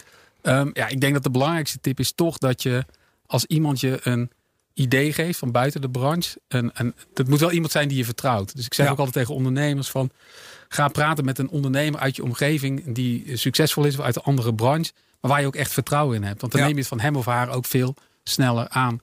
Um, 0.43 0.69
ja, 0.73 0.87
ik 0.87 1.01
denk 1.01 1.13
dat 1.13 1.23
de 1.23 1.29
belangrijkste 1.29 1.77
tip 1.81 1.99
is 1.99 2.11
toch 2.11 2.37
dat 2.37 2.63
je 2.63 2.85
als 3.25 3.45
iemand 3.45 3.79
je 3.79 3.99
een 4.03 4.31
idee 4.73 5.13
geeft 5.13 5.39
van 5.39 5.51
buiten 5.51 5.81
de 5.81 5.89
branche. 5.89 6.39
En, 6.47 6.75
en 6.75 6.95
dat 7.13 7.27
moet 7.27 7.39
wel 7.39 7.51
iemand 7.51 7.71
zijn 7.71 7.87
die 7.87 7.97
je 7.97 8.05
vertrouwt. 8.05 8.55
Dus 8.55 8.65
ik 8.65 8.73
zeg 8.73 8.89
ook 8.89 8.97
altijd 8.97 9.13
tegen 9.13 9.35
ondernemers 9.35 9.89
van 9.89 10.09
ga 10.67 10.87
praten 10.87 11.25
met 11.25 11.37
een 11.37 11.49
ondernemer 11.49 11.99
uit 11.99 12.15
je 12.15 12.23
omgeving 12.23 12.93
die 12.93 13.37
succesvol 13.37 13.85
is 13.85 13.97
of 13.97 14.05
uit 14.05 14.15
een 14.15 14.21
andere 14.21 14.53
branche. 14.53 14.91
Maar 15.21 15.31
waar 15.31 15.41
je 15.41 15.47
ook 15.47 15.55
echt 15.55 15.71
vertrouwen 15.71 16.15
in 16.15 16.23
hebt. 16.23 16.41
Want 16.41 16.53
dan 16.53 16.61
neem 16.61 16.71
je 16.71 16.79
het 16.79 16.87
van 16.87 16.99
hem 16.99 17.15
of 17.15 17.25
haar 17.25 17.49
ook 17.49 17.65
veel 17.65 17.95
sneller 18.23 18.69
aan. 18.69 19.01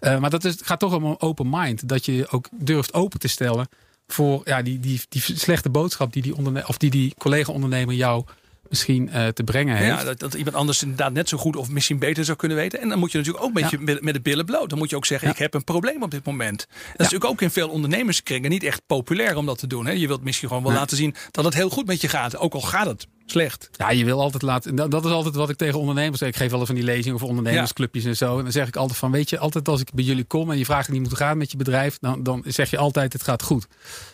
Uh, 0.00 0.18
maar 0.18 0.30
dat 0.30 0.44
is, 0.44 0.56
gaat 0.62 0.78
toch 0.78 0.94
om 0.94 1.04
een 1.04 1.20
open 1.20 1.50
mind. 1.50 1.88
Dat 1.88 2.04
je 2.04 2.26
ook 2.30 2.48
durft 2.52 2.94
open 2.94 3.18
te 3.18 3.28
stellen 3.28 3.68
voor 4.06 4.40
ja, 4.44 4.62
die, 4.62 4.80
die, 4.80 5.00
die 5.08 5.22
slechte 5.22 5.70
boodschap 5.70 6.12
die 6.12 6.22
die, 6.22 6.36
onderne 6.36 6.66
of 6.66 6.76
die, 6.76 6.90
die 6.90 7.14
collega-ondernemer 7.18 7.94
jou 7.94 8.24
misschien 8.68 9.10
uh, 9.12 9.26
te 9.26 9.44
brengen 9.44 9.76
heeft. 9.76 9.98
Ja, 9.98 10.04
dat, 10.04 10.18
dat, 10.18 10.34
iemand 10.34 10.56
anders 10.56 10.82
inderdaad 10.82 11.12
net 11.12 11.28
zo 11.28 11.38
goed 11.38 11.56
of 11.56 11.68
misschien 11.68 11.98
beter 11.98 12.24
zou 12.24 12.36
kunnen 12.36 12.56
weten. 12.56 12.80
En 12.80 12.88
dan 12.88 12.98
moet 12.98 13.12
je 13.12 13.18
natuurlijk 13.18 13.44
ook 13.44 13.52
met, 13.52 13.70
je, 13.70 13.78
met, 13.78 14.02
met 14.02 14.14
de 14.14 14.20
billen 14.20 14.44
bloot. 14.44 14.68
Dan 14.68 14.78
moet 14.78 14.90
je 14.90 14.96
ook 14.96 15.06
zeggen, 15.06 15.28
ik 15.28 15.38
heb 15.38 15.54
een 15.54 15.64
probleem 15.64 16.02
op 16.02 16.10
dit 16.10 16.24
moment. 16.24 16.58
Dat 16.68 16.78
is 16.78 16.96
natuurlijk 16.96 17.30
ook 17.30 17.40
in 17.40 17.50
veel 17.50 17.68
ondernemerskringen 17.68 18.50
niet 18.50 18.62
echt 18.62 18.82
populair 18.86 19.36
om 19.36 19.46
dat 19.46 19.58
te 19.58 19.66
doen. 19.66 19.86
Hè? 19.86 19.92
Je 19.92 20.06
wilt 20.06 20.22
misschien 20.22 20.48
gewoon 20.48 20.62
wel 20.62 20.72
laten 20.72 20.96
zien 20.96 21.14
dat 21.30 21.44
het 21.44 21.54
heel 21.54 21.70
goed 21.70 21.86
met 21.86 22.00
je 22.00 22.08
gaat. 22.08 22.36
Ook 22.36 22.54
al 22.54 22.60
gaat 22.60 22.86
het 22.86 23.06
slecht. 23.30 23.70
Ja, 23.72 23.90
je 23.90 24.04
wil 24.04 24.20
altijd 24.20 24.42
laten. 24.42 24.74
Dat 24.74 25.04
is 25.04 25.10
altijd 25.10 25.34
wat 25.34 25.50
ik 25.50 25.56
tegen 25.56 25.78
ondernemers 25.78 26.18
zeg. 26.18 26.28
Ik 26.28 26.36
geef 26.36 26.50
wel 26.50 26.58
eens 26.58 26.68
van 26.68 26.76
die 26.76 26.84
lezingen 26.84 27.18
voor 27.18 27.28
ondernemersclubjes 27.28 28.04
en 28.04 28.16
zo. 28.16 28.36
En 28.36 28.42
dan 28.42 28.52
zeg 28.52 28.68
ik 28.68 28.76
altijd 28.76 28.98
van: 28.98 29.10
Weet 29.10 29.30
je, 29.30 29.38
altijd 29.38 29.68
als 29.68 29.80
ik 29.80 29.92
bij 29.94 30.04
jullie 30.04 30.24
kom 30.24 30.50
en 30.50 30.58
je 30.58 30.64
vraagt 30.64 30.88
niet 30.88 31.02
moet 31.02 31.16
gaan 31.16 31.38
met 31.38 31.50
je 31.50 31.56
bedrijf, 31.56 31.98
dan, 32.00 32.22
dan 32.22 32.44
zeg 32.46 32.70
je 32.70 32.78
altijd: 32.78 33.12
Het 33.12 33.22
gaat 33.22 33.42
goed. 33.42 33.66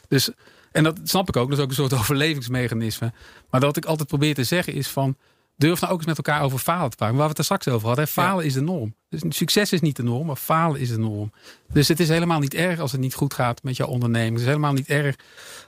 Dus, 0.09 0.31
en 0.73 0.85
dat 0.85 1.01
snap 1.05 1.29
ik 1.29 1.37
ook. 1.37 1.49
Dat 1.49 1.59
is 1.59 1.65
ook 1.65 1.71
een 1.71 1.77
soort 1.77 1.95
overlevingsmechanisme. 2.01 3.13
Maar 3.51 3.61
wat 3.61 3.77
ik 3.77 3.85
altijd 3.85 4.09
probeer 4.09 4.35
te 4.35 4.45
zeggen 4.45 4.73
is 4.73 4.89
van. 4.89 5.17
Durf 5.59 5.81
nou 5.81 5.93
ook 5.93 5.99
eens 5.99 6.07
met 6.07 6.17
elkaar 6.17 6.43
over 6.43 6.59
falen 6.59 6.91
te 6.91 6.97
praten. 6.97 7.17
Waar 7.17 7.25
we 7.25 7.31
het 7.31 7.39
er 7.39 7.45
straks 7.45 7.69
over 7.69 7.87
hadden. 7.87 8.09
Falen 8.09 8.45
is 8.45 8.53
de 8.53 8.61
norm. 8.61 8.95
Dus 9.09 9.23
succes 9.29 9.73
is 9.73 9.81
niet 9.81 9.97
de 9.97 10.03
norm, 10.03 10.27
maar 10.27 10.37
falen 10.37 10.81
is 10.81 10.89
de 10.89 10.99
norm. 10.99 11.33
Dus 11.73 11.89
het 11.89 12.01
is 12.01 12.09
helemaal 12.09 12.39
niet 12.39 12.55
erg 12.55 12.81
als 12.81 12.93
het 12.93 13.01
niet 13.01 13.15
goed 13.15 13.35
gaat 13.35 13.63
met 13.63 13.77
jouw 13.77 13.87
onderneming. 13.87 14.33
Het 14.33 14.41
is 14.41 14.47
helemaal 14.47 14.73
niet 14.73 14.89
erg 14.89 15.17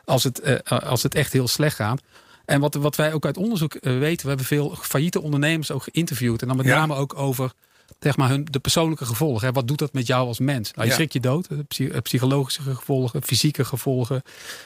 als 0.05 0.25
het, 0.25 0.41
uh, 0.45 0.79
als 0.81 1.03
het 1.03 1.15
echt 1.15 1.33
heel 1.33 1.49
slecht 1.49 1.77
gaat. 1.77 2.01
En 2.49 2.61
wat, 2.61 2.75
wat 2.75 2.97
wij 2.97 3.13
ook 3.13 3.25
uit 3.25 3.37
onderzoek 3.37 3.75
eh, 3.75 3.99
weten, 3.99 4.23
we 4.23 4.29
hebben 4.29 4.47
veel 4.47 4.77
failliete 4.81 5.21
ondernemers 5.21 5.71
ook 5.71 5.83
geïnterviewd. 5.83 6.43
En 6.43 6.49
dan 6.49 6.57
met 6.57 6.67
name 6.67 6.95
ook 6.95 7.19
over 7.19 7.53
zeg 8.01 8.17
maar, 8.17 8.29
hun, 8.29 8.47
de 8.51 8.59
persoonlijke 8.59 9.05
gevolgen. 9.05 9.47
Hè. 9.47 9.53
Wat 9.53 9.69
doet 9.69 9.79
dat 9.79 9.93
met 9.93 10.07
jou 10.07 10.27
als 10.27 10.39
mens? 10.39 10.73
Nou, 10.73 10.89
je 10.89 10.95
schrik 10.95 11.13
je 11.13 11.21
dood. 11.21 11.49
De 11.49 12.01
psychologische 12.03 12.63
gevolgen, 12.63 13.23
fysieke 13.23 13.65
gevolgen. 13.65 14.23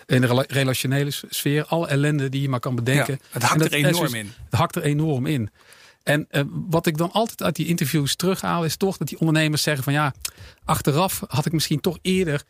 In 0.07 0.21
de 0.21 0.45
relationele 0.49 1.11
sfeer. 1.29 1.64
Alle 1.64 1.87
ellende 1.87 2.29
die 2.29 2.42
je 2.42 2.49
maar 2.49 2.61
kan 2.61 2.75
bedenken. 2.75 3.21
het 3.31 3.42
hakt 3.42 3.61
er 3.61 3.73
enorm 3.73 4.14
in. 4.14 4.33
Het 4.45 4.59
hakt 4.59 4.77
er 4.77 4.83
enorm 4.83 5.27
in. 5.27 5.51
En 6.03 6.27
uh, 6.31 6.42
wat 6.68 6.87
ik 6.87 6.97
dan 6.97 7.12
altijd 7.12 7.42
uit 7.42 7.57
die 7.57 7.66
interviews 7.66 8.16
terughaal, 8.16 8.64
is 8.64 8.77
toch 8.77 8.97
dat 8.97 9.09
die 9.09 9.18
ondernemers 9.18 9.62
zeggen 9.62 9.85
van 9.85 9.92
ja, 9.92 10.14
achteraf 10.64 11.23
had 11.29 11.47
ik 11.47 11.53
misschien 11.53 11.81
toch 11.81 11.99
eerder 12.03 12.42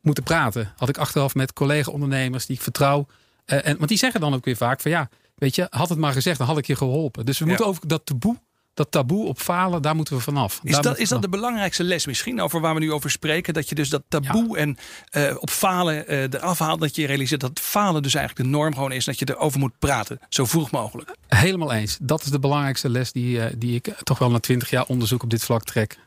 moeten 0.00 0.24
praten. 0.24 0.72
Had 0.76 0.88
ik 0.88 0.98
achteraf 0.98 1.34
met 1.34 1.52
collega-ondernemers 1.52 2.46
die 2.46 2.56
ik 2.56 2.62
vertrouw 2.62 3.06
uh, 3.52 3.66
en, 3.66 3.76
want 3.76 3.88
die 3.88 3.98
zeggen 3.98 4.20
dan 4.20 4.34
ook 4.34 4.44
weer 4.44 4.56
vaak 4.56 4.80
van 4.80 4.90
ja, 4.90 5.08
weet 5.34 5.54
je, 5.54 5.66
had 5.70 5.88
het 5.88 5.98
maar 5.98 6.12
gezegd, 6.12 6.38
dan 6.38 6.46
had 6.46 6.58
ik 6.58 6.66
je 6.66 6.76
geholpen. 6.76 7.26
Dus 7.26 7.38
we 7.38 7.44
moeten 7.44 7.66
over 7.66 7.88
dat 7.88 8.06
taboe 8.06 8.36
dat 8.74 8.90
taboe 8.90 9.26
op 9.26 9.38
falen, 9.38 9.82
daar 9.82 9.96
moeten 9.96 10.16
we 10.16 10.22
vanaf. 10.22 10.60
Is, 10.62 10.76
dat, 10.76 10.98
is 10.98 11.08
dat 11.08 11.22
de 11.22 11.28
belangrijkste 11.28 11.84
les 11.84 12.06
misschien 12.06 12.40
over 12.40 12.60
waar 12.60 12.74
we 12.74 12.80
nu 12.80 12.92
over 12.92 13.10
spreken? 13.10 13.54
Dat 13.54 13.68
je 13.68 13.74
dus 13.74 13.88
dat 13.88 14.02
taboe 14.08 14.58
en 14.58 14.78
uh, 15.16 15.36
op 15.38 15.50
falen 15.50 16.12
uh, 16.12 16.22
eraf 16.22 16.58
haalt. 16.58 16.80
Dat 16.80 16.96
je 16.96 17.06
realiseert 17.06 17.40
dat 17.40 17.60
falen 17.60 18.02
dus 18.02 18.14
eigenlijk 18.14 18.46
de 18.46 18.56
norm 18.56 18.74
gewoon 18.74 18.92
is. 18.92 19.04
Dat 19.04 19.18
je 19.18 19.28
erover 19.28 19.58
moet 19.58 19.78
praten, 19.78 20.20
zo 20.28 20.44
vroeg 20.44 20.70
mogelijk. 20.70 21.16
Helemaal 21.28 21.72
eens. 21.72 21.98
Dat 22.00 22.22
is 22.22 22.30
de 22.30 22.38
belangrijkste 22.38 22.88
les 22.88 23.12
die, 23.12 23.36
uh, 23.36 23.44
die 23.56 23.74
ik 23.74 23.94
toch 24.02 24.18
wel 24.18 24.30
na 24.30 24.38
twintig 24.38 24.70
jaar 24.70 24.84
onderzoek 24.84 25.22
op 25.22 25.30
dit 25.30 25.44
vlak 25.44 25.64
trek. 25.64 25.98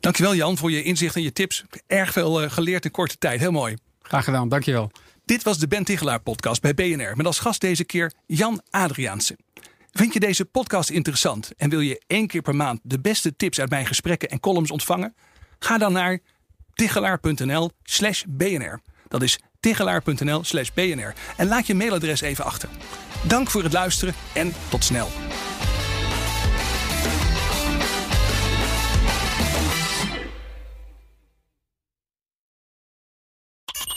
Dankjewel 0.00 0.34
Jan 0.34 0.56
voor 0.56 0.70
je 0.70 0.82
inzicht 0.82 1.16
en 1.16 1.22
je 1.22 1.32
tips. 1.32 1.64
Erg 1.86 2.12
veel 2.12 2.50
geleerd 2.50 2.84
in 2.84 2.90
korte 2.90 3.18
tijd. 3.18 3.40
Heel 3.40 3.52
mooi. 3.52 3.76
Graag 4.02 4.24
gedaan, 4.24 4.48
dankjewel. 4.48 4.90
Dit 5.30 5.42
was 5.42 5.58
de 5.58 5.68
Ben 5.68 5.84
Tichelaar 5.84 6.20
podcast 6.20 6.62
bij 6.62 6.74
BNR. 6.74 7.16
Met 7.16 7.26
als 7.26 7.38
gast 7.38 7.60
deze 7.60 7.84
keer 7.84 8.12
Jan 8.26 8.62
Adriaanse. 8.70 9.38
Vind 9.92 10.12
je 10.12 10.20
deze 10.20 10.44
podcast 10.44 10.90
interessant 10.90 11.50
en 11.56 11.70
wil 11.70 11.80
je 11.80 12.02
één 12.06 12.26
keer 12.26 12.42
per 12.42 12.56
maand 12.56 12.80
de 12.82 13.00
beste 13.00 13.36
tips 13.36 13.60
uit 13.60 13.70
mijn 13.70 13.86
gesprekken 13.86 14.28
en 14.28 14.40
columns 14.40 14.70
ontvangen? 14.70 15.14
Ga 15.58 15.78
dan 15.78 15.92
naar 15.92 16.18
tichelaar.nl 16.74 17.70
slash 17.82 18.22
BNR. 18.28 18.80
Dat 19.08 19.22
is 19.22 19.38
tichelaar.nl 19.60 20.44
slash 20.44 20.68
BNR. 20.74 21.14
En 21.36 21.48
laat 21.48 21.66
je 21.66 21.74
mailadres 21.74 22.20
even 22.20 22.44
achter. 22.44 22.68
Dank 23.26 23.50
voor 23.50 23.62
het 23.62 23.72
luisteren 23.72 24.14
en 24.34 24.52
tot 24.68 24.84
snel. 24.84 25.08